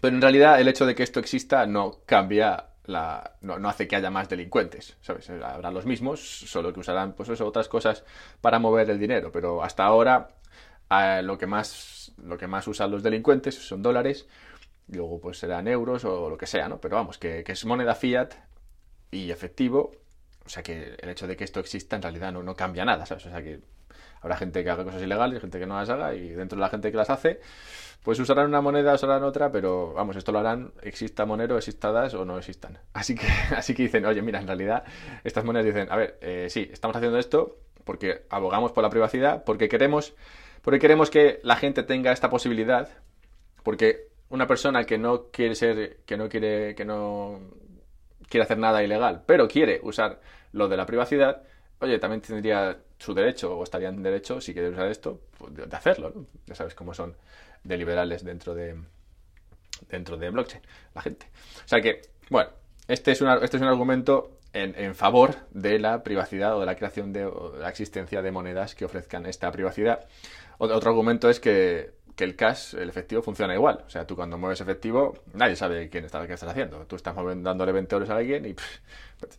Pero 0.00 0.16
en 0.16 0.20
realidad 0.20 0.60
el 0.60 0.68
hecho 0.68 0.84
de 0.84 0.94
que 0.94 1.02
esto 1.02 1.20
exista 1.20 1.66
no 1.66 2.00
cambia 2.04 2.66
la, 2.84 3.36
no, 3.40 3.56
hace 3.68 3.88
que 3.88 3.96
haya 3.96 4.10
más 4.10 4.28
delincuentes, 4.28 4.96
¿sabes? 5.00 5.30
Habrá 5.30 5.70
los 5.70 5.86
mismos, 5.86 6.20
solo 6.20 6.72
que 6.72 6.80
usarán 6.80 7.14
pues 7.14 7.30
eso, 7.30 7.46
otras 7.46 7.68
cosas 7.68 8.04
para 8.40 8.58
mover 8.58 8.90
el 8.90 8.98
dinero. 8.98 9.32
Pero 9.32 9.62
hasta 9.62 9.84
ahora 9.84 10.28
lo, 10.90 11.38
que 11.38 11.46
más, 11.46 12.12
lo 12.22 12.38
que 12.38 12.46
más 12.46 12.66
usan 12.68 12.90
los 12.90 13.02
delincuentes 13.02 13.54
son 13.54 13.82
dólares, 13.82 14.26
luego 14.88 15.20
pues 15.20 15.38
serán 15.38 15.68
euros 15.68 16.04
o 16.04 16.28
lo 16.28 16.36
que 16.36 16.46
sea, 16.46 16.68
¿no? 16.68 16.80
Pero 16.80 16.96
vamos, 16.96 17.18
que, 17.18 17.44
que 17.44 17.52
es 17.52 17.64
moneda 17.64 17.94
fiat 17.94 18.34
y 19.10 19.30
efectivo 19.30 19.92
o 20.44 20.48
sea 20.48 20.62
que 20.62 20.96
el 20.98 21.08
hecho 21.08 21.26
de 21.26 21.36
que 21.36 21.44
esto 21.44 21.60
exista 21.60 21.96
en 21.96 22.02
realidad 22.02 22.32
no, 22.32 22.42
no 22.42 22.54
cambia 22.54 22.84
nada, 22.84 23.06
¿sabes? 23.06 23.26
O 23.26 23.30
sea 23.30 23.42
que 23.42 23.60
habrá 24.20 24.36
gente 24.36 24.62
que 24.62 24.70
haga 24.70 24.84
cosas 24.84 25.02
ilegales, 25.02 25.40
gente 25.40 25.58
que 25.58 25.66
no 25.66 25.76
las 25.76 25.88
haga, 25.88 26.14
y 26.14 26.28
dentro 26.30 26.56
de 26.56 26.60
la 26.60 26.68
gente 26.68 26.90
que 26.90 26.96
las 26.96 27.10
hace, 27.10 27.40
pues 28.02 28.18
usarán 28.20 28.46
una 28.46 28.60
moneda, 28.60 28.94
usarán 28.94 29.22
otra, 29.22 29.50
pero 29.50 29.94
vamos, 29.94 30.16
esto 30.16 30.32
lo 30.32 30.38
harán, 30.38 30.72
exista 30.82 31.24
Monero, 31.24 31.56
exista 31.56 31.92
DAS 31.92 32.14
o 32.14 32.24
no 32.24 32.38
existan. 32.38 32.78
Así 32.92 33.14
que, 33.14 33.26
así 33.56 33.74
que 33.74 33.84
dicen, 33.84 34.04
oye, 34.04 34.22
mira, 34.22 34.40
en 34.40 34.46
realidad 34.46 34.84
estas 35.24 35.44
monedas 35.44 35.66
dicen, 35.66 35.90
a 35.90 35.96
ver, 35.96 36.18
eh, 36.20 36.48
sí, 36.50 36.68
estamos 36.72 36.96
haciendo 36.96 37.18
esto 37.18 37.58
porque 37.84 38.24
abogamos 38.30 38.72
por 38.72 38.82
la 38.82 38.90
privacidad, 38.90 39.44
porque 39.44 39.68
queremos, 39.68 40.14
porque 40.64 40.78
queremos 40.80 41.10
que 41.10 41.40
la 41.42 41.56
gente 41.56 41.82
tenga 41.82 42.10
esta 42.10 42.30
posibilidad, 42.30 42.88
porque 43.62 44.08
una 44.30 44.46
persona 44.46 44.84
que 44.84 44.96
no 44.96 45.26
quiere 45.30 45.54
ser, 45.54 45.98
que 46.06 46.16
no 46.16 46.28
quiere, 46.28 46.74
que 46.74 46.86
no 46.86 47.38
quiere 48.28 48.44
hacer 48.44 48.58
nada 48.58 48.82
ilegal, 48.82 49.22
pero 49.26 49.46
quiere 49.46 49.78
usar 49.82 50.20
lo 50.52 50.66
de 50.66 50.78
la 50.78 50.86
privacidad, 50.86 51.42
oye, 51.80 51.98
también 51.98 52.22
tendría 52.22 52.78
su 52.98 53.12
derecho, 53.12 53.58
o 53.58 53.62
estaría 53.62 53.90
en 53.90 54.02
derecho, 54.02 54.40
si 54.40 54.54
quiere 54.54 54.70
usar 54.70 54.88
esto, 54.88 55.20
pues, 55.36 55.54
de 55.54 55.76
hacerlo. 55.76 56.26
Ya 56.46 56.54
sabes 56.54 56.74
cómo 56.74 56.94
son 56.94 57.14
de 57.62 57.76
liberales 57.76 58.24
dentro 58.24 58.54
de, 58.54 58.74
dentro 59.90 60.16
de 60.16 60.30
blockchain, 60.30 60.62
la 60.94 61.02
gente. 61.02 61.26
O 61.64 61.68
sea 61.68 61.82
que, 61.82 62.00
bueno, 62.30 62.50
este 62.88 63.12
es, 63.12 63.20
este 63.20 63.56
es 63.58 63.62
un 63.62 63.68
argumento 63.68 64.38
en, 64.54 64.74
en, 64.76 64.94
favor 64.94 65.34
de 65.50 65.78
la 65.78 66.02
privacidad 66.02 66.56
o 66.56 66.60
de 66.60 66.66
la 66.66 66.76
creación 66.76 67.12
de, 67.12 67.26
o 67.26 67.50
de 67.50 67.60
la 67.60 67.68
existencia 67.68 68.22
de 68.22 68.30
monedas 68.30 68.74
que 68.74 68.84
ofrezcan 68.84 69.26
esta 69.26 69.50
privacidad. 69.50 70.06
Otro 70.58 70.90
argumento 70.90 71.28
es 71.28 71.40
que 71.40 71.94
el 72.22 72.36
cash, 72.36 72.74
el 72.76 72.88
efectivo, 72.88 73.22
funciona 73.22 73.54
igual. 73.54 73.82
O 73.86 73.90
sea, 73.90 74.06
tú 74.06 74.14
cuando 74.14 74.38
mueves 74.38 74.60
efectivo, 74.60 75.14
nadie 75.32 75.56
sabe 75.56 75.88
quién 75.88 76.04
está, 76.04 76.24
qué 76.26 76.34
estás 76.34 76.50
haciendo. 76.50 76.86
Tú 76.86 76.96
estás 76.96 77.14
dándole 77.16 77.72
20 77.72 77.94
euros 77.94 78.10
a 78.10 78.16
alguien 78.16 78.46
y 78.46 78.54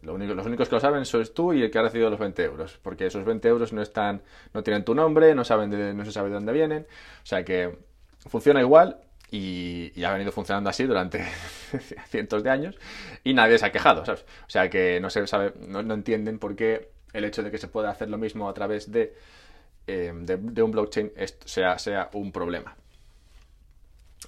lo 0.02 0.16
único, 0.16 0.34
los 0.34 0.46
únicos 0.46 0.68
que 0.68 0.76
lo 0.76 0.82
saben 0.82 1.06
sois 1.06 1.34
tú 1.34 1.54
y 1.54 1.64
el 1.64 1.72
que 1.72 1.80
ha 1.80 1.84
recibido 1.84 2.10
los 2.10 2.20
20 2.20 2.44
euros. 2.44 2.78
Porque 2.82 3.06
esos 3.06 3.24
20 3.24 3.48
euros 3.48 3.72
no 3.72 3.82
están, 3.82 4.22
no 4.54 4.64
tienen 4.64 4.84
tu 4.84 4.94
nombre, 4.94 5.34
no, 5.36 5.46
saben 5.46 5.70
de, 5.70 5.94
no 5.94 6.04
se 6.04 6.12
sabe 6.12 6.30
de 6.30 6.36
dónde 6.36 6.52
vienen. 6.52 6.86
O 7.24 7.26
sea 7.26 7.46
que 7.46 7.78
funciona 8.28 8.60
igual 8.60 9.00
y, 9.32 10.04
ha 10.04 10.12
venido 10.12 10.32
funcionando 10.32 10.70
así 10.70 10.84
durante 10.84 11.24
cientos 12.10 12.44
de 12.44 12.50
años 12.50 12.78
y 13.24 13.34
nadie 13.34 13.58
se 13.58 13.66
ha 13.66 13.72
quejado, 13.72 14.06
¿sabes? 14.06 14.26
O 14.48 14.50
sea 14.50 14.70
que 14.70 15.00
no 15.00 15.10
se 15.10 15.26
sabe, 15.28 15.54
no, 15.68 15.82
no 15.82 15.94
entienden 15.94 16.40
por 16.40 16.56
qué 16.56 16.90
el 17.14 17.24
hecho 17.24 17.42
de 17.42 17.52
que 17.52 17.58
se 17.58 17.70
pueda 17.70 17.90
hacer 17.90 18.10
lo 18.10 18.18
mismo 18.18 18.50
a 18.50 18.54
través 18.54 18.92
de 18.92 19.14
eh, 19.88 20.12
de, 20.14 20.64
un 20.64 20.72
blockchain 20.72 21.12
sea, 21.46 21.78
sea 21.78 22.10
un 22.14 22.32
problema. 22.32 22.76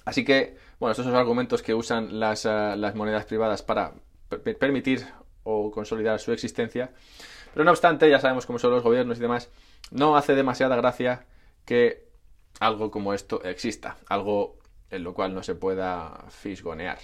Así 0.04 0.24
que, 0.24 0.56
bueno, 0.78 0.92
estos 0.92 1.04
son 1.04 1.12
los 1.12 1.20
argumentos 1.20 1.62
que 1.62 1.74
usan 1.74 2.18
las, 2.18 2.46
eh, 2.46 2.92
monedas 2.94 3.24
privadas 3.26 3.62
para 3.62 3.92
permitir 4.28 5.06
o 5.42 5.70
consolidar 5.70 6.20
su 6.20 6.32
existencia. 6.32 6.90
Pero 7.52 7.64
no 7.64 7.70
obstante, 7.70 8.08
ya 8.08 8.20
sabemos 8.20 8.46
cómo 8.46 8.58
son 8.58 8.70
los 8.70 8.82
gobiernos 8.82 9.18
y 9.18 9.22
demás, 9.22 9.50
no 9.90 10.16
hace 10.16 10.34
demasiada 10.34 10.76
gracia 10.76 11.26
que 11.64 12.06
algo 12.60 12.90
como 12.90 13.14
esto 13.14 13.42
exista, 13.44 13.96
algo 14.08 14.58
en 14.90 15.02
lo 15.04 15.14
cual 15.14 15.34
no 15.34 15.42
se 15.42 15.54
pueda 15.54 16.24
fisgonear. 16.28 16.98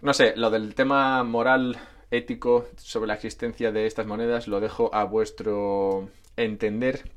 No 0.00 0.12
sé, 0.12 0.34
lo 0.36 0.50
del 0.50 0.74
tema 0.74 1.22
moral, 1.24 1.78
ético 2.10 2.66
sobre 2.76 3.08
la 3.08 3.14
existencia 3.14 3.72
de 3.72 3.86
estas 3.86 4.06
monedas 4.06 4.48
lo 4.48 4.60
dejo 4.60 4.94
a 4.94 5.04
vuestro 5.04 6.08
entender. 6.36 7.10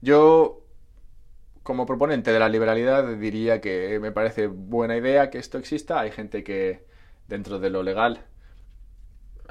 Yo, 0.00 0.64
como 1.62 1.86
proponente 1.86 2.32
de 2.32 2.38
la 2.38 2.48
liberalidad, 2.48 3.16
diría 3.16 3.60
que 3.60 3.98
me 4.00 4.12
parece 4.12 4.46
buena 4.46 4.96
idea 4.96 5.30
que 5.30 5.38
esto 5.38 5.58
exista. 5.58 6.00
Hay 6.00 6.10
gente 6.10 6.44
que, 6.44 6.84
dentro 7.28 7.58
de 7.58 7.70
lo 7.70 7.82
legal, 7.82 8.24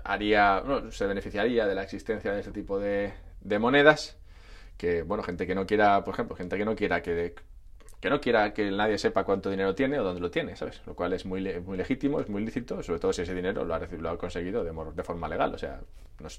haría, 0.03 0.63
se 0.91 1.07
beneficiaría 1.07 1.65
de 1.65 1.75
la 1.75 1.83
existencia 1.83 2.31
de 2.31 2.39
este 2.39 2.51
tipo 2.51 2.79
de, 2.79 3.13
monedas. 3.59 4.17
Que, 4.77 5.03
bueno, 5.03 5.23
gente 5.23 5.47
que 5.47 5.55
no 5.55 5.65
quiera, 5.65 6.03
por 6.03 6.13
ejemplo, 6.13 6.35
gente 6.35 6.57
que 6.57 6.65
no 6.65 6.75
quiera 6.75 7.01
que, 7.01 7.35
que 7.99 8.09
no 8.09 8.19
quiera 8.21 8.53
que 8.53 8.69
nadie 8.71 8.97
sepa 8.97 9.23
cuánto 9.23 9.49
dinero 9.49 9.73
tiene 9.73 9.99
o 9.99 10.03
dónde 10.03 10.21
lo 10.21 10.29
tiene, 10.31 10.55
¿sabes? 10.55 10.81
Lo 10.85 10.95
cual 10.95 11.13
es 11.13 11.25
muy, 11.25 11.41
muy 11.61 11.77
legítimo, 11.77 12.19
es 12.19 12.29
muy 12.29 12.43
lícito, 12.45 12.83
sobre 12.83 12.99
todo 12.99 13.13
si 13.13 13.21
ese 13.21 13.33
dinero 13.33 13.63
lo 13.63 13.73
ha, 13.73 14.17
conseguido 14.17 14.63
de, 14.63 14.71
de 14.93 15.03
forma 15.03 15.27
legal. 15.29 15.53
O 15.53 15.57
sea, 15.57 15.81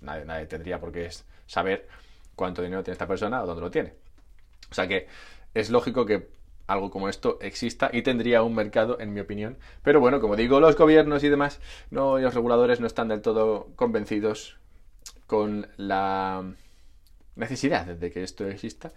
nadie, 0.02 0.24
nadie, 0.24 0.46
tendría 0.46 0.78
por 0.78 0.92
qué 0.92 1.08
saber 1.46 1.88
cuánto 2.36 2.62
dinero 2.62 2.84
tiene 2.84 2.92
esta 2.92 3.08
persona 3.08 3.42
o 3.42 3.46
dónde 3.46 3.62
lo 3.62 3.70
tiene. 3.70 3.94
O 4.70 4.74
sea 4.74 4.86
que 4.86 5.08
es 5.54 5.70
lógico 5.70 6.06
que 6.06 6.28
algo 6.66 6.90
como 6.90 7.08
esto 7.08 7.38
exista 7.40 7.90
y 7.92 8.02
tendría 8.02 8.42
un 8.42 8.54
mercado, 8.54 9.00
en 9.00 9.12
mi 9.12 9.20
opinión. 9.20 9.58
Pero 9.82 10.00
bueno, 10.00 10.20
como 10.20 10.36
digo, 10.36 10.60
los 10.60 10.76
gobiernos 10.76 11.24
y 11.24 11.28
demás, 11.28 11.60
no, 11.90 12.18
los 12.18 12.34
reguladores 12.34 12.80
no 12.80 12.86
están 12.86 13.08
del 13.08 13.22
todo 13.22 13.68
convencidos 13.76 14.58
con 15.26 15.68
la 15.76 16.44
necesidad 17.36 17.86
de 17.86 18.10
que 18.10 18.22
esto 18.22 18.46
exista. 18.48 18.92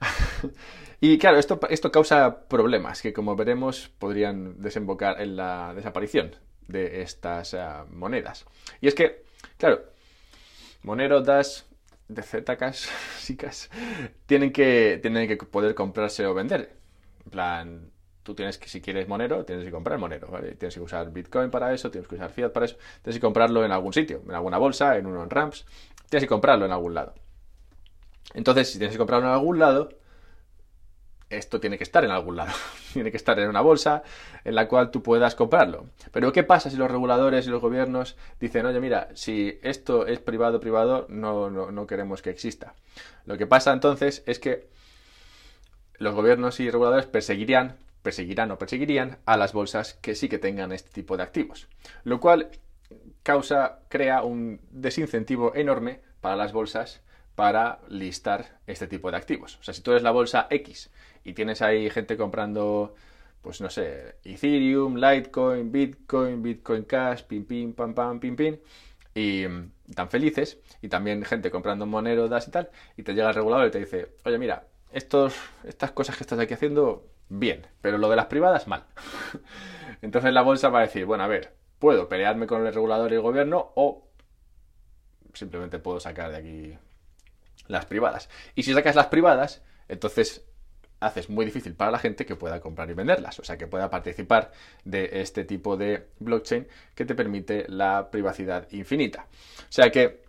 y 1.00 1.18
claro, 1.18 1.38
esto, 1.38 1.60
esto 1.70 1.90
causa 1.90 2.46
problemas 2.48 3.00
que, 3.02 3.12
como 3.12 3.36
veremos, 3.36 3.90
podrían 3.98 4.60
desembocar 4.60 5.20
en 5.20 5.36
la 5.36 5.72
desaparición 5.74 6.36
de 6.68 7.02
estas 7.02 7.54
eh, 7.54 7.60
monedas. 7.90 8.44
Y 8.80 8.88
es 8.88 8.94
que, 8.94 9.24
claro, 9.56 9.82
Monero, 10.82 11.22
Dash, 11.22 11.62
de 12.08 12.22
Zcash, 12.22 12.88
SICAS, 13.18 13.70
tienen 14.26 14.52
que, 14.52 14.98
tienen 15.00 15.28
que 15.28 15.36
poder 15.36 15.74
comprarse 15.74 16.26
o 16.26 16.34
vender. 16.34 16.76
En 17.24 17.30
plan, 17.30 17.90
tú 18.22 18.34
tienes 18.34 18.58
que, 18.58 18.68
si 18.68 18.80
quieres 18.80 19.08
Monero, 19.08 19.44
tienes 19.44 19.64
que 19.64 19.70
comprar 19.70 19.98
Monero, 19.98 20.28
¿vale? 20.28 20.54
Tienes 20.54 20.74
que 20.74 20.80
usar 20.80 21.12
Bitcoin 21.12 21.50
para 21.50 21.72
eso, 21.72 21.90
tienes 21.90 22.08
que 22.08 22.16
usar 22.16 22.30
Fiat 22.30 22.50
para 22.50 22.66
eso, 22.66 22.76
tienes 23.02 23.16
que 23.18 23.24
comprarlo 23.24 23.64
en 23.64 23.72
algún 23.72 23.92
sitio, 23.92 24.22
en 24.26 24.34
alguna 24.34 24.58
bolsa, 24.58 24.96
en 24.96 25.06
uno 25.06 25.22
en 25.22 25.30
ramps, 25.30 25.64
tienes 26.08 26.24
que 26.24 26.28
comprarlo 26.28 26.66
en 26.66 26.72
algún 26.72 26.94
lado. 26.94 27.14
Entonces, 28.34 28.70
si 28.70 28.78
tienes 28.78 28.94
que 28.94 28.98
comprarlo 28.98 29.28
en 29.28 29.34
algún 29.34 29.58
lado, 29.58 29.90
esto 31.30 31.60
tiene 31.60 31.78
que 31.78 31.84
estar 31.84 32.04
en 32.04 32.10
algún 32.10 32.36
lado. 32.36 32.52
tiene 32.92 33.10
que 33.10 33.16
estar 33.16 33.38
en 33.38 33.48
una 33.48 33.60
bolsa 33.60 34.02
en 34.44 34.54
la 34.54 34.68
cual 34.68 34.90
tú 34.90 35.02
puedas 35.02 35.34
comprarlo. 35.34 35.86
Pero 36.12 36.32
¿qué 36.32 36.42
pasa 36.42 36.70
si 36.70 36.76
los 36.76 36.90
reguladores 36.90 37.46
y 37.46 37.50
los 37.50 37.60
gobiernos 37.60 38.16
dicen, 38.40 38.66
oye, 38.66 38.80
mira, 38.80 39.08
si 39.14 39.58
esto 39.62 40.06
es 40.06 40.20
privado, 40.20 40.60
privado, 40.60 41.06
no, 41.08 41.50
no, 41.50 41.70
no 41.70 41.86
queremos 41.86 42.22
que 42.22 42.30
exista? 42.30 42.74
Lo 43.26 43.36
que 43.38 43.46
pasa 43.46 43.72
entonces 43.72 44.22
es 44.26 44.38
que 44.38 44.68
los 45.98 46.14
gobiernos 46.14 46.60
y 46.60 46.70
reguladores 46.70 47.06
perseguirían, 47.06 47.76
perseguirán 48.02 48.50
o 48.50 48.58
perseguirían 48.58 49.18
a 49.24 49.36
las 49.36 49.52
bolsas 49.52 49.94
que 49.94 50.14
sí 50.14 50.28
que 50.28 50.38
tengan 50.38 50.72
este 50.72 50.90
tipo 50.90 51.16
de 51.16 51.22
activos. 51.22 51.68
Lo 52.04 52.20
cual 52.20 52.50
causa, 53.22 53.80
crea 53.88 54.22
un 54.22 54.60
desincentivo 54.70 55.54
enorme 55.54 56.00
para 56.20 56.36
las 56.36 56.52
bolsas 56.52 57.00
para 57.34 57.80
listar 57.88 58.60
este 58.66 58.86
tipo 58.86 59.10
de 59.10 59.16
activos. 59.16 59.58
O 59.60 59.62
sea, 59.62 59.74
si 59.74 59.82
tú 59.82 59.90
eres 59.90 60.02
la 60.02 60.10
bolsa 60.10 60.46
X 60.50 60.90
y 61.24 61.32
tienes 61.32 61.62
ahí 61.62 61.90
gente 61.90 62.16
comprando, 62.16 62.94
pues 63.42 63.60
no 63.60 63.70
sé, 63.70 64.16
Ethereum, 64.24 64.96
Litecoin, 64.96 65.72
Bitcoin, 65.72 66.42
Bitcoin 66.42 66.84
Cash, 66.84 67.22
pim, 67.24 67.44
pim, 67.44 67.72
pam, 67.72 67.94
pam, 67.94 68.20
pim, 68.20 68.36
pim, 68.36 68.58
y 69.14 69.44
tan 69.94 70.08
felices, 70.10 70.58
y 70.82 70.88
también 70.88 71.24
gente 71.24 71.50
comprando 71.50 71.86
Monero, 71.86 72.28
DAS 72.28 72.48
y 72.48 72.50
tal, 72.50 72.70
y 72.96 73.02
te 73.02 73.14
llega 73.14 73.28
el 73.28 73.34
regulador 73.34 73.68
y 73.68 73.70
te 73.70 73.80
dice, 73.80 74.08
oye, 74.24 74.38
mira, 74.38 74.66
estos, 74.92 75.34
estas 75.64 75.92
cosas 75.92 76.16
que 76.16 76.22
estás 76.22 76.38
aquí 76.38 76.54
haciendo, 76.54 77.06
bien, 77.28 77.66
pero 77.80 77.98
lo 77.98 78.08
de 78.08 78.16
las 78.16 78.26
privadas, 78.26 78.66
mal. 78.68 78.84
Entonces 80.02 80.32
la 80.32 80.42
bolsa 80.42 80.68
va 80.68 80.80
a 80.80 80.82
decir, 80.82 81.04
bueno, 81.04 81.24
a 81.24 81.28
ver, 81.28 81.52
puedo 81.78 82.08
pelearme 82.08 82.46
con 82.46 82.66
el 82.66 82.72
regulador 82.72 83.12
y 83.12 83.16
el 83.16 83.20
gobierno 83.20 83.72
o 83.74 84.06
simplemente 85.32 85.78
puedo 85.78 86.00
sacar 86.00 86.30
de 86.30 86.36
aquí 86.36 86.78
las 87.66 87.86
privadas. 87.86 88.28
Y 88.54 88.62
si 88.62 88.72
sacas 88.72 88.94
las 88.94 89.06
privadas, 89.06 89.62
entonces 89.88 90.44
haces 91.00 91.28
muy 91.28 91.44
difícil 91.44 91.74
para 91.74 91.90
la 91.90 91.98
gente 91.98 92.24
que 92.24 92.36
pueda 92.36 92.60
comprar 92.60 92.90
y 92.90 92.94
venderlas, 92.94 93.38
o 93.38 93.44
sea, 93.44 93.58
que 93.58 93.66
pueda 93.66 93.90
participar 93.90 94.52
de 94.84 95.20
este 95.20 95.44
tipo 95.44 95.76
de 95.76 96.08
blockchain 96.18 96.66
que 96.94 97.04
te 97.04 97.14
permite 97.14 97.66
la 97.68 98.10
privacidad 98.10 98.70
infinita. 98.72 99.26
O 99.60 99.72
sea 99.72 99.90
que 99.90 100.24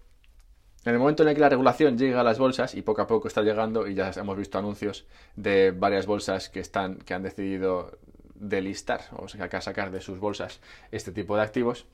en 0.85 0.93
el 0.93 0.99
momento 0.99 1.23
en 1.23 1.29
el 1.29 1.35
que 1.35 1.41
la 1.41 1.49
regulación 1.49 1.97
llega 1.97 2.21
a 2.21 2.23
las 2.23 2.37
bolsas 2.37 2.75
y 2.75 2.81
poco 2.81 3.01
a 3.01 3.07
poco 3.07 3.27
está 3.27 3.41
llegando 3.41 3.87
y 3.87 3.95
ya 3.95 4.11
hemos 4.15 4.37
visto 4.37 4.59
anuncios 4.59 5.05
de 5.35 5.71
varias 5.71 6.05
bolsas 6.05 6.49
que 6.49 6.59
están 6.59 6.97
que 6.97 7.13
han 7.13 7.23
decidido 7.23 7.97
delistar 8.35 9.01
o 9.13 9.27
sea, 9.27 9.49
sacar 9.61 9.91
de 9.91 10.01
sus 10.01 10.19
bolsas 10.19 10.59
este 10.91 11.11
tipo 11.11 11.35
de 11.37 11.41
activos, 11.41 11.87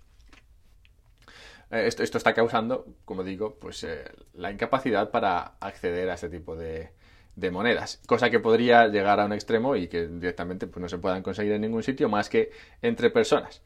eh, 1.71 1.87
esto, 1.87 2.17
está 2.17 2.33
causando, 2.33 2.85
como 3.05 3.23
digo, 3.23 3.57
pues 3.57 3.83
eh, 3.85 4.03
la 4.33 4.51
incapacidad 4.51 5.09
para 5.09 5.55
acceder 5.61 6.09
a 6.09 6.15
este 6.15 6.29
tipo 6.29 6.55
de, 6.55 6.91
monedas, 7.51 8.01
cosa 8.05 8.29
que 8.29 8.39
podría 8.39 8.87
llegar 8.87 9.19
a 9.19 9.25
un 9.25 9.33
extremo 9.33 9.75
y 9.75 9.87
que 9.87 10.07
directamente 10.07 10.67
pues, 10.67 10.81
no 10.81 10.89
se 10.89 10.99
puedan 10.99 11.23
conseguir 11.23 11.53
en 11.53 11.61
ningún 11.61 11.81
sitio 11.81 12.09
más 12.09 12.29
que 12.29 12.51
entre 12.81 13.09
personas. 13.09 13.61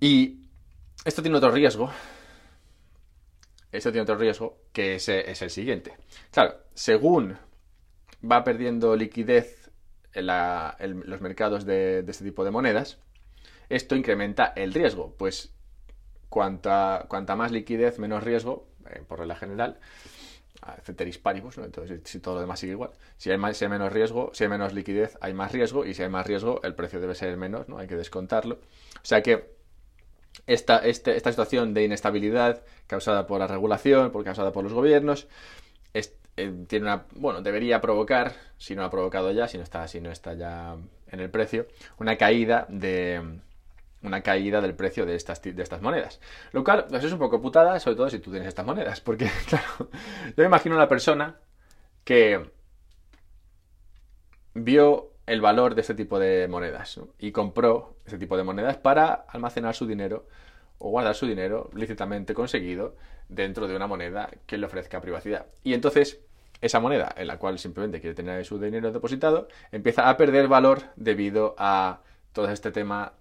Y 0.00 0.46
esto 1.04 1.22
tiene 1.22 1.36
otro 1.36 1.50
riesgo. 1.50 1.90
Esto 3.72 3.90
tiene 3.90 4.02
otro 4.02 4.16
riesgo 4.16 4.58
que 4.72 4.94
es, 4.94 5.08
el 5.08 5.50
siguiente. 5.50 5.96
Claro, 6.30 6.56
según 6.72 7.36
va 8.24 8.44
perdiendo 8.44 8.94
liquidez 8.96 9.70
los 10.14 11.20
mercados 11.20 11.64
de, 11.64 12.02
de 12.02 12.10
este 12.10 12.24
tipo 12.24 12.44
de 12.44 12.50
monedas, 12.50 12.98
esto 13.68 13.96
incrementa 13.96 14.52
el 14.56 14.72
riesgo, 14.72 15.14
pues 15.16 15.52
cuanta, 16.32 17.04
cuanta 17.08 17.36
más 17.36 17.52
liquidez, 17.52 17.98
menos 17.98 18.24
riesgo, 18.24 18.66
eh, 18.90 19.02
por 19.06 19.18
regla 19.18 19.36
general, 19.36 19.78
ceteris 20.82 21.18
paribus, 21.18 21.58
entonces 21.58 22.00
si 22.04 22.20
todo 22.20 22.36
lo 22.36 22.40
demás 22.40 22.58
sigue 22.58 22.72
igual. 22.72 22.90
Si 23.18 23.30
hay, 23.30 23.36
más, 23.36 23.56
si 23.56 23.66
hay 23.66 23.70
menos 23.70 23.92
riesgo, 23.92 24.30
si 24.32 24.44
hay 24.44 24.50
menos 24.50 24.72
liquidez, 24.72 25.18
hay 25.20 25.34
más 25.34 25.52
riesgo, 25.52 25.84
y 25.84 25.92
si 25.92 26.02
hay 26.02 26.08
más 26.08 26.26
riesgo, 26.26 26.62
el 26.62 26.74
precio 26.74 27.00
debe 27.00 27.14
ser 27.14 27.36
menos, 27.36 27.68
¿no? 27.68 27.78
hay 27.78 27.86
que 27.86 27.96
descontarlo. 27.96 28.54
O 28.54 29.04
sea 29.04 29.22
que 29.22 29.56
esta, 30.46 30.78
este, 30.78 31.16
esta 31.16 31.30
situación 31.30 31.74
de 31.74 31.84
inestabilidad 31.84 32.62
causada 32.86 33.26
por 33.26 33.40
la 33.40 33.46
regulación, 33.46 34.10
por, 34.10 34.24
causada 34.24 34.52
por 34.52 34.64
los 34.64 34.72
gobiernos, 34.72 35.28
eh, 36.36 36.64
tiene 36.66 36.86
una, 36.86 37.04
bueno, 37.16 37.42
debería 37.42 37.82
provocar, 37.82 38.32
si 38.56 38.74
no 38.74 38.84
ha 38.84 38.90
provocado 38.90 39.32
ya, 39.32 39.48
si 39.48 39.58
no 39.58 39.64
está, 39.64 39.86
si 39.86 40.00
no 40.00 40.10
está 40.10 40.32
ya 40.32 40.76
en 41.08 41.20
el 41.20 41.28
precio, 41.28 41.66
una 41.98 42.16
caída 42.16 42.64
de, 42.70 43.20
una 44.02 44.22
caída 44.22 44.60
del 44.60 44.74
precio 44.74 45.06
de 45.06 45.14
estas, 45.14 45.40
de 45.42 45.62
estas 45.62 45.80
monedas. 45.82 46.20
Lo 46.52 46.64
cual 46.64 46.86
pues, 46.88 47.04
es 47.04 47.12
un 47.12 47.18
poco 47.18 47.40
putada, 47.40 47.78
sobre 47.80 47.96
todo 47.96 48.10
si 48.10 48.18
tú 48.18 48.30
tienes 48.30 48.48
estas 48.48 48.66
monedas, 48.66 49.00
porque, 49.00 49.30
claro, 49.48 49.90
yo 50.26 50.34
me 50.36 50.44
imagino 50.44 50.74
una 50.74 50.88
persona 50.88 51.36
que 52.04 52.50
vio 54.54 55.12
el 55.26 55.40
valor 55.40 55.74
de 55.74 55.82
este 55.82 55.94
tipo 55.94 56.18
de 56.18 56.48
monedas 56.48 57.00
y 57.18 57.32
compró 57.32 57.96
este 58.04 58.18
tipo 58.18 58.36
de 58.36 58.44
monedas 58.44 58.76
para 58.76 59.12
almacenar 59.28 59.74
su 59.74 59.86
dinero 59.86 60.26
o 60.78 60.90
guardar 60.90 61.14
su 61.14 61.26
dinero 61.26 61.70
lícitamente 61.74 62.34
conseguido 62.34 62.96
dentro 63.28 63.68
de 63.68 63.76
una 63.76 63.86
moneda 63.86 64.28
que 64.46 64.58
le 64.58 64.66
ofrezca 64.66 65.00
privacidad. 65.00 65.46
Y 65.62 65.74
entonces 65.74 66.20
esa 66.60 66.80
moneda 66.80 67.12
en 67.16 67.26
la 67.28 67.38
cual 67.38 67.58
simplemente 67.58 68.00
quiere 68.00 68.14
tener 68.14 68.44
su 68.44 68.58
dinero 68.58 68.92
depositado 68.92 69.48
empieza 69.70 70.08
a 70.08 70.16
perder 70.16 70.48
valor 70.48 70.82
debido 70.96 71.54
a 71.58 72.00
todo 72.32 72.48
este 72.48 72.70
tema 72.70 73.12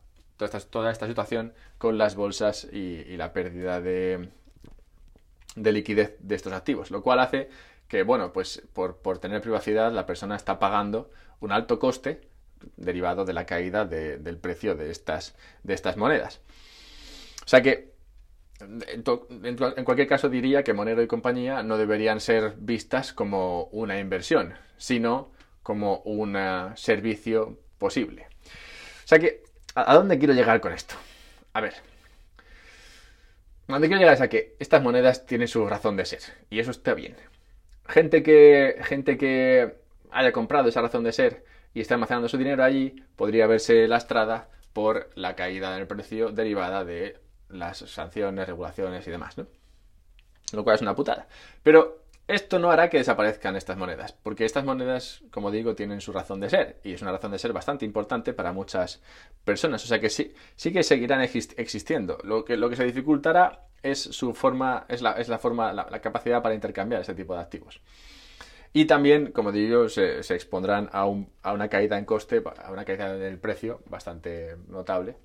toda 0.49 0.91
esta, 0.91 1.07
situación 1.07 1.53
con 1.77 1.97
las 1.97 2.15
bolsas 2.15 2.67
y, 2.71 3.15
la 3.17 3.33
pérdida 3.33 3.81
de, 3.81 4.29
liquidez 5.55 6.15
de 6.19 6.35
estos 6.35 6.53
activos, 6.53 6.91
lo 6.91 7.01
cual 7.01 7.19
hace 7.19 7.49
que, 7.87 8.03
bueno, 8.03 8.31
pues 8.31 8.61
por, 8.73 9.19
tener 9.19 9.41
privacidad 9.41 9.91
la 9.91 10.05
persona 10.05 10.35
está 10.35 10.59
pagando 10.59 11.11
un 11.39 11.51
alto 11.51 11.77
coste 11.79 12.21
derivado 12.77 13.25
de 13.25 13.33
la 13.33 13.45
caída 13.45 13.85
del 13.85 14.37
precio 14.37 14.75
de 14.75 14.89
estas, 14.91 15.35
monedas. 15.97 16.41
O 17.45 17.47
sea 17.47 17.61
que, 17.61 17.91
en, 18.59 19.03
en, 19.03 19.83
cualquier 19.83 20.07
caso 20.07 20.29
diría 20.29 20.63
que 20.63 20.73
Monero 20.73 21.01
y 21.01 21.07
compañía 21.07 21.63
no 21.63 21.77
deberían 21.77 22.19
ser 22.19 22.53
vistas 22.57 23.11
como 23.11 23.65
una 23.71 23.99
inversión, 23.99 24.53
sino 24.77 25.31
como 25.63 25.97
un 26.05 26.37
servicio 26.75 27.57
posible. 27.77 28.27
O 29.03 29.07
sea 29.07 29.19
que 29.19 29.43
¿A 29.75 29.93
dónde 29.95 30.17
quiero 30.17 30.33
llegar 30.33 30.59
con 30.59 30.73
esto? 30.73 30.95
A 31.53 31.61
ver. 31.61 31.73
A 33.67 33.73
dónde 33.73 33.87
quiero 33.87 33.99
llegar 33.99 34.15
es 34.15 34.21
a 34.21 34.27
que 34.27 34.55
estas 34.59 34.83
monedas 34.83 35.25
tienen 35.25 35.47
su 35.47 35.67
razón 35.67 35.95
de 35.95 36.05
ser. 36.05 36.19
Y 36.49 36.59
eso 36.59 36.71
está 36.71 36.93
bien. 36.93 37.15
Gente 37.87 38.21
que, 38.21 38.81
gente 38.83 39.17
que 39.17 39.75
haya 40.11 40.31
comprado 40.31 40.69
esa 40.69 40.81
razón 40.81 41.03
de 41.03 41.13
ser 41.13 41.45
y 41.73 41.81
está 41.81 41.93
almacenando 41.93 42.27
su 42.27 42.37
dinero 42.37 42.63
allí, 42.63 43.03
podría 43.15 43.47
verse 43.47 43.87
lastrada 43.87 44.49
por 44.73 45.09
la 45.15 45.35
caída 45.35 45.75
del 45.75 45.87
precio 45.87 46.31
derivada 46.31 46.83
de 46.83 47.17
las 47.49 47.77
sanciones, 47.77 48.47
regulaciones 48.47 49.07
y 49.07 49.11
demás, 49.11 49.37
¿no? 49.37 49.47
Lo 50.53 50.63
cual 50.65 50.75
es 50.75 50.81
una 50.81 50.95
putada. 50.95 51.27
Pero 51.63 52.00
esto 52.31 52.59
no 52.59 52.71
hará 52.71 52.89
que 52.89 52.97
desaparezcan 52.97 53.55
estas 53.55 53.77
monedas, 53.77 54.13
porque 54.13 54.45
estas 54.45 54.63
monedas, 54.63 55.23
como 55.31 55.51
digo, 55.51 55.75
tienen 55.75 56.01
su 56.01 56.11
razón 56.11 56.39
de 56.39 56.49
ser, 56.49 56.79
y 56.83 56.93
es 56.93 57.01
una 57.01 57.11
razón 57.11 57.31
de 57.31 57.39
ser 57.39 57.53
bastante 57.53 57.85
importante 57.85 58.33
para 58.33 58.53
muchas 58.53 59.01
personas. 59.43 59.83
O 59.83 59.87
sea 59.87 59.99
que 59.99 60.09
sí, 60.09 60.33
sí 60.55 60.71
que 60.71 60.83
seguirán 60.83 61.21
existiendo. 61.21 62.17
Lo 62.23 62.45
que, 62.45 62.57
lo 62.57 62.69
que 62.69 62.75
se 62.75 62.85
dificultará 62.85 63.67
es 63.83 63.99
su 63.99 64.33
forma, 64.33 64.85
es 64.87 65.01
la, 65.01 65.11
es 65.13 65.27
la 65.27 65.39
forma, 65.39 65.73
la, 65.73 66.01
capacidad 66.01 66.41
para 66.41 66.55
intercambiar 66.55 67.01
este 67.01 67.15
tipo 67.15 67.33
de 67.35 67.41
activos. 67.41 67.81
Y 68.73 68.85
también, 68.85 69.31
como 69.31 69.51
digo, 69.51 69.89
se, 69.89 70.19
expondrán 70.19 70.89
a, 70.93 71.01
a, 71.01 71.53
una 71.53 71.67
caída 71.67 71.97
en 71.97 72.05
coste, 72.05 72.41
a 72.63 72.71
una 72.71 72.85
caída 72.85 73.13
del 73.15 73.37
precio 73.37 73.81
bastante 73.87 74.55
notable, 74.67 75.17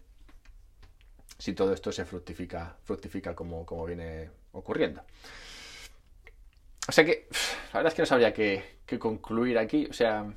si 1.38 1.52
todo 1.52 1.72
esto 1.72 1.92
se 1.92 2.04
fructifica, 2.04 2.76
fructifica 2.82 3.34
como, 3.34 3.64
como 3.64 3.84
viene 3.86 4.30
ocurriendo. 4.52 5.02
O 6.88 6.92
sea 6.92 7.04
que, 7.04 7.28
la 7.72 7.80
verdad 7.80 7.92
es 7.92 7.94
que 7.94 8.02
no 8.02 8.06
sabría 8.06 8.32
qué, 8.32 8.98
concluir 8.98 9.58
aquí. 9.58 9.86
O 9.90 9.92
sea, 9.92 10.32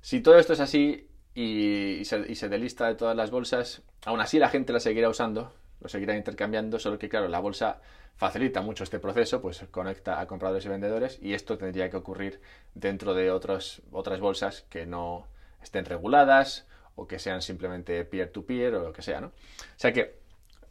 si 0.00 0.20
todo 0.20 0.38
esto 0.38 0.52
es 0.52 0.60
así 0.60 1.08
y, 1.34 2.04
se, 2.04 2.48
delista 2.48 2.86
de 2.86 2.94
todas 2.94 3.16
las 3.16 3.30
bolsas, 3.30 3.82
aún 4.04 4.20
así 4.20 4.38
la 4.38 4.48
gente 4.48 4.72
la 4.72 4.80
seguirá 4.80 5.08
usando, 5.08 5.52
lo 5.80 5.88
seguirá 5.88 6.16
intercambiando, 6.16 6.78
solo 6.78 6.98
que 6.98 7.08
claro, 7.08 7.28
la 7.28 7.40
bolsa 7.40 7.80
facilita 8.16 8.62
mucho 8.62 8.84
este 8.84 8.98
proceso, 8.98 9.42
pues 9.42 9.64
conecta 9.70 10.20
a 10.20 10.26
compradores 10.26 10.64
y 10.64 10.68
vendedores 10.68 11.18
y 11.20 11.34
esto 11.34 11.58
tendría 11.58 11.90
que 11.90 11.98
ocurrir 11.98 12.40
dentro 12.74 13.12
de 13.12 13.30
otras 13.30 13.82
bolsas 13.90 14.62
que 14.70 14.86
no 14.86 15.26
estén 15.62 15.84
reguladas 15.84 16.66
o 16.94 17.06
que 17.06 17.18
sean 17.18 17.42
simplemente 17.42 18.04
peer-to-peer 18.04 18.74
o 18.74 18.84
lo 18.84 18.92
que 18.92 19.02
sea, 19.02 19.20
¿no? 19.20 19.28
O 19.28 19.32
sea 19.78 19.92
que... 19.92 20.18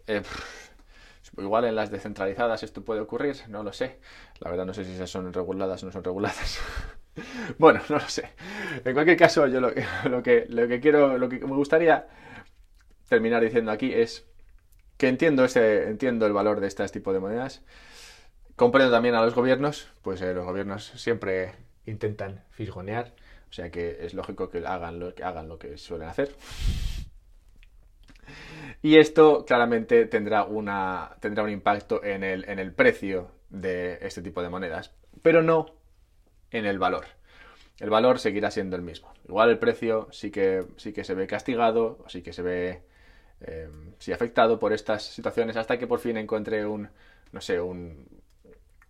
Eh, 0.08 0.22
Igual 1.38 1.66
en 1.66 1.76
las 1.76 1.92
descentralizadas 1.92 2.64
esto 2.64 2.84
puede 2.84 3.02
ocurrir, 3.02 3.36
no 3.50 3.64
lo 3.64 3.74
sé. 3.74 4.00
La 4.40 4.50
verdad 4.50 4.66
no 4.66 4.74
sé 4.74 4.86
si 4.86 4.94
esas 4.94 5.10
son 5.10 5.32
reguladas 5.34 5.84
o 5.84 5.86
no 5.86 5.92
son 5.92 6.04
reguladas. 6.04 6.60
bueno, 7.58 7.82
no 7.90 7.98
lo 7.98 8.08
sé. 8.08 8.30
En 8.84 8.94
cualquier 8.94 9.18
caso, 9.18 9.48
yo 9.48 9.60
lo, 9.60 9.72
lo, 10.10 10.24
que, 10.24 10.46
lo 10.50 10.68
que 10.68 10.80
quiero, 10.80 11.18
lo 11.18 11.30
que 11.30 11.40
me 11.40 11.56
gustaría 11.56 12.08
terminar 13.10 13.44
diciendo 13.44 13.72
aquí 13.72 13.94
es 13.94 14.26
que 14.98 15.08
entiendo, 15.08 15.44
ese, 15.44 15.90
entiendo 15.90 16.26
el 16.26 16.34
valor 16.34 16.60
de 16.60 16.68
este 16.68 16.88
tipo 16.88 17.14
de 17.14 17.20
monedas. 17.20 17.64
Comprendo 18.56 18.92
también 18.92 19.16
a 19.16 19.22
los 19.22 19.36
gobiernos, 19.36 19.90
pues 20.02 20.22
eh, 20.22 20.34
los 20.34 20.46
gobiernos 20.46 20.86
siempre 20.96 21.54
intentan 21.86 22.44
fisgonear, 22.52 23.14
o 23.50 23.54
sea 23.54 23.70
que 23.70 23.98
es 24.02 24.14
lógico 24.14 24.50
que 24.50 24.66
hagan 24.66 25.00
lo 25.00 25.14
que, 25.14 25.24
hagan 25.24 25.50
lo 25.50 25.60
que 25.60 25.78
suelen 25.78 26.08
hacer. 26.08 26.34
Y 28.82 28.98
esto 28.98 29.46
claramente 29.46 30.06
tendrá, 30.06 30.44
una, 30.44 31.16
tendrá 31.20 31.44
un 31.44 31.50
impacto 31.50 32.04
en 32.04 32.24
el, 32.24 32.48
en 32.48 32.60
el 32.60 32.74
precio 32.74 33.32
de 33.50 33.98
este 34.02 34.22
tipo 34.22 34.42
de 34.42 34.50
monedas, 34.50 34.92
pero 35.22 35.42
no 35.42 35.68
en 36.52 36.66
el 36.66 36.80
valor. 36.80 37.06
El 37.80 37.90
valor 37.90 38.20
seguirá 38.20 38.52
siendo 38.52 38.76
el 38.76 38.82
mismo. 38.82 39.12
Igual 39.28 39.50
el 39.50 39.60
precio 39.60 40.08
sí 40.12 40.32
que, 40.32 40.66
sí 40.78 40.94
que 40.94 41.04
se 41.04 41.14
ve 41.14 41.28
castigado, 41.28 42.06
sí 42.08 42.22
que 42.22 42.32
se 42.32 42.42
ve 42.42 42.84
eh, 43.42 43.70
afectado 44.14 44.60
por 44.60 44.72
estas 44.72 45.04
situaciones 45.04 45.58
hasta 45.58 45.78
que 45.78 45.88
por 45.88 46.00
fin 46.00 46.18
encuentre 46.18 46.66
un, 46.66 46.90
no 47.32 47.42
sé, 47.42 47.60
un, 47.60 48.08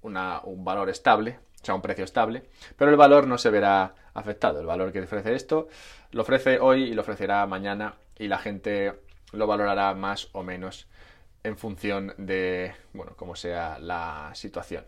un 0.02 0.64
valor 0.66 0.90
estable, 0.90 1.40
o 1.62 1.66
sea, 1.66 1.74
un 1.74 1.82
precio 1.82 2.04
estable, 2.04 2.44
pero 2.78 2.92
el 2.92 2.98
valor 2.98 3.26
no 3.28 3.38
se 3.38 3.50
verá 3.50 3.96
afectado. 4.14 4.60
El 4.60 4.68
valor 4.68 4.92
que 4.92 5.02
ofrece 5.02 5.34
esto 5.34 5.68
lo 6.12 6.22
ofrece 6.22 6.60
hoy 6.60 6.84
y 6.84 6.94
lo 6.94 7.02
ofrecerá 7.02 7.46
mañana 7.48 7.96
y 8.18 8.28
la 8.28 8.38
gente 8.38 8.94
lo 9.36 9.48
valorará 9.48 9.94
más 9.94 10.30
o 10.34 10.44
menos 10.44 10.88
en 11.44 11.58
función 11.58 12.14
de, 12.18 12.74
bueno, 12.94 13.14
cómo 13.16 13.36
sea 13.36 13.78
la 13.80 14.32
situación. 14.34 14.86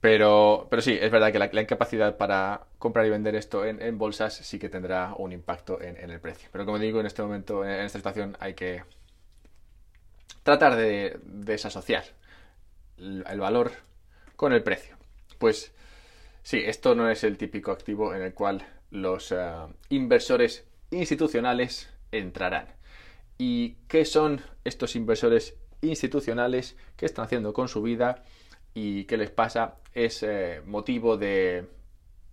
Pero, 0.00 0.66
pero 0.70 0.80
sí, 0.80 0.96
es 0.98 1.10
verdad 1.10 1.30
que 1.30 1.38
la, 1.38 1.62
incapacidad 1.62 2.16
para 2.16 2.66
comprar 2.78 3.04
y 3.04 3.10
vender 3.10 3.34
esto 3.34 3.66
en, 3.66 3.98
bolsas 3.98 4.34
sí 4.34 4.58
que 4.58 4.70
tendrá 4.70 5.14
un 5.16 5.32
impacto 5.32 5.80
en, 5.80 6.10
el 6.10 6.20
precio. 6.20 6.48
Pero 6.52 6.64
como 6.64 6.78
digo, 6.78 7.00
en 7.00 7.06
este 7.06 7.22
momento, 7.22 7.64
en 7.64 7.70
esta 7.84 7.98
situación, 7.98 8.36
hay 8.40 8.54
que 8.54 8.82
tratar 10.42 10.76
de, 10.76 11.18
desasociar 11.22 12.04
el, 12.96 13.40
valor 13.40 13.72
con 14.36 14.54
el 14.54 14.62
precio. 14.62 14.96
Pues 15.38 15.72
sí, 16.42 16.62
esto 16.64 16.94
no 16.94 17.10
es 17.10 17.22
el 17.24 17.36
típico 17.36 17.70
activo 17.70 18.14
en 18.14 18.22
el 18.22 18.32
cual 18.32 18.66
los 18.90 19.32
eh, 19.32 19.36
inversores 19.90 20.64
institucionales 20.90 21.90
entrarán. 22.10 22.79
¿Y 23.42 23.76
qué 23.88 24.04
son 24.04 24.42
estos 24.64 24.94
inversores 24.96 25.56
institucionales? 25.80 26.76
¿Qué 26.94 27.06
están 27.06 27.24
haciendo 27.24 27.54
con 27.54 27.68
su 27.68 27.80
vida? 27.80 28.22
¿Y 28.74 29.04
qué 29.04 29.16
les 29.16 29.30
pasa? 29.30 29.76
Es 29.94 30.22
eh, 30.22 30.60
motivo 30.66 31.16
de 31.16 31.66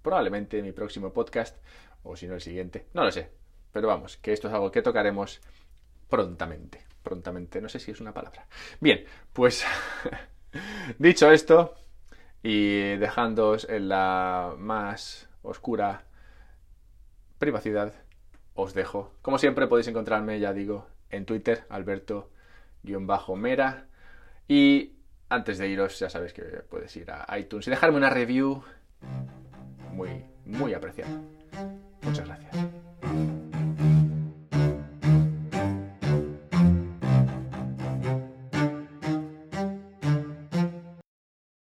probablemente 0.01 0.61
mi 0.61 0.73
próximo 0.73 1.13
podcast, 1.13 1.55
o 2.03 2.17
si 2.17 2.27
no 2.27 2.33
el 2.33 2.41
siguiente, 2.41 2.87
no 2.93 3.05
lo 3.05 3.11
sé. 3.13 3.29
Pero 3.71 3.87
vamos, 3.87 4.17
que 4.17 4.33
esto 4.33 4.49
es 4.49 4.53
algo 4.53 4.69
que 4.69 4.81
tocaremos 4.81 5.39
prontamente. 6.09 6.83
Prontamente, 7.03 7.61
no 7.61 7.69
sé 7.69 7.79
si 7.79 7.91
es 7.91 8.01
una 8.01 8.13
palabra. 8.13 8.45
Bien, 8.81 9.05
pues 9.31 9.63
dicho 10.99 11.31
esto, 11.31 11.73
y 12.43 12.97
dejándoos 12.97 13.65
en 13.69 13.87
la 13.87 14.55
más 14.57 15.29
oscura 15.41 16.03
privacidad, 17.39 17.93
os 18.55 18.73
dejo. 18.73 19.13
Como 19.21 19.37
siempre 19.37 19.67
podéis 19.67 19.87
encontrarme, 19.87 20.41
ya 20.41 20.51
digo, 20.51 20.85
en 21.09 21.25
Twitter, 21.25 21.63
Alberto-Mera. 21.69 22.27
Y 24.47 24.93
antes 25.29 25.57
de 25.57 25.67
iros, 25.67 25.99
ya 25.99 26.09
sabéis 26.09 26.33
que 26.33 26.43
puedes 26.69 26.95
ir 26.95 27.11
a 27.11 27.37
iTunes 27.37 27.67
y 27.67 27.69
dejarme 27.69 27.97
una 27.97 28.09
review 28.09 28.63
muy, 29.93 30.23
muy 30.45 30.73
apreciada. 30.73 31.21
Muchas 32.01 32.25
gracias. 32.25 33.46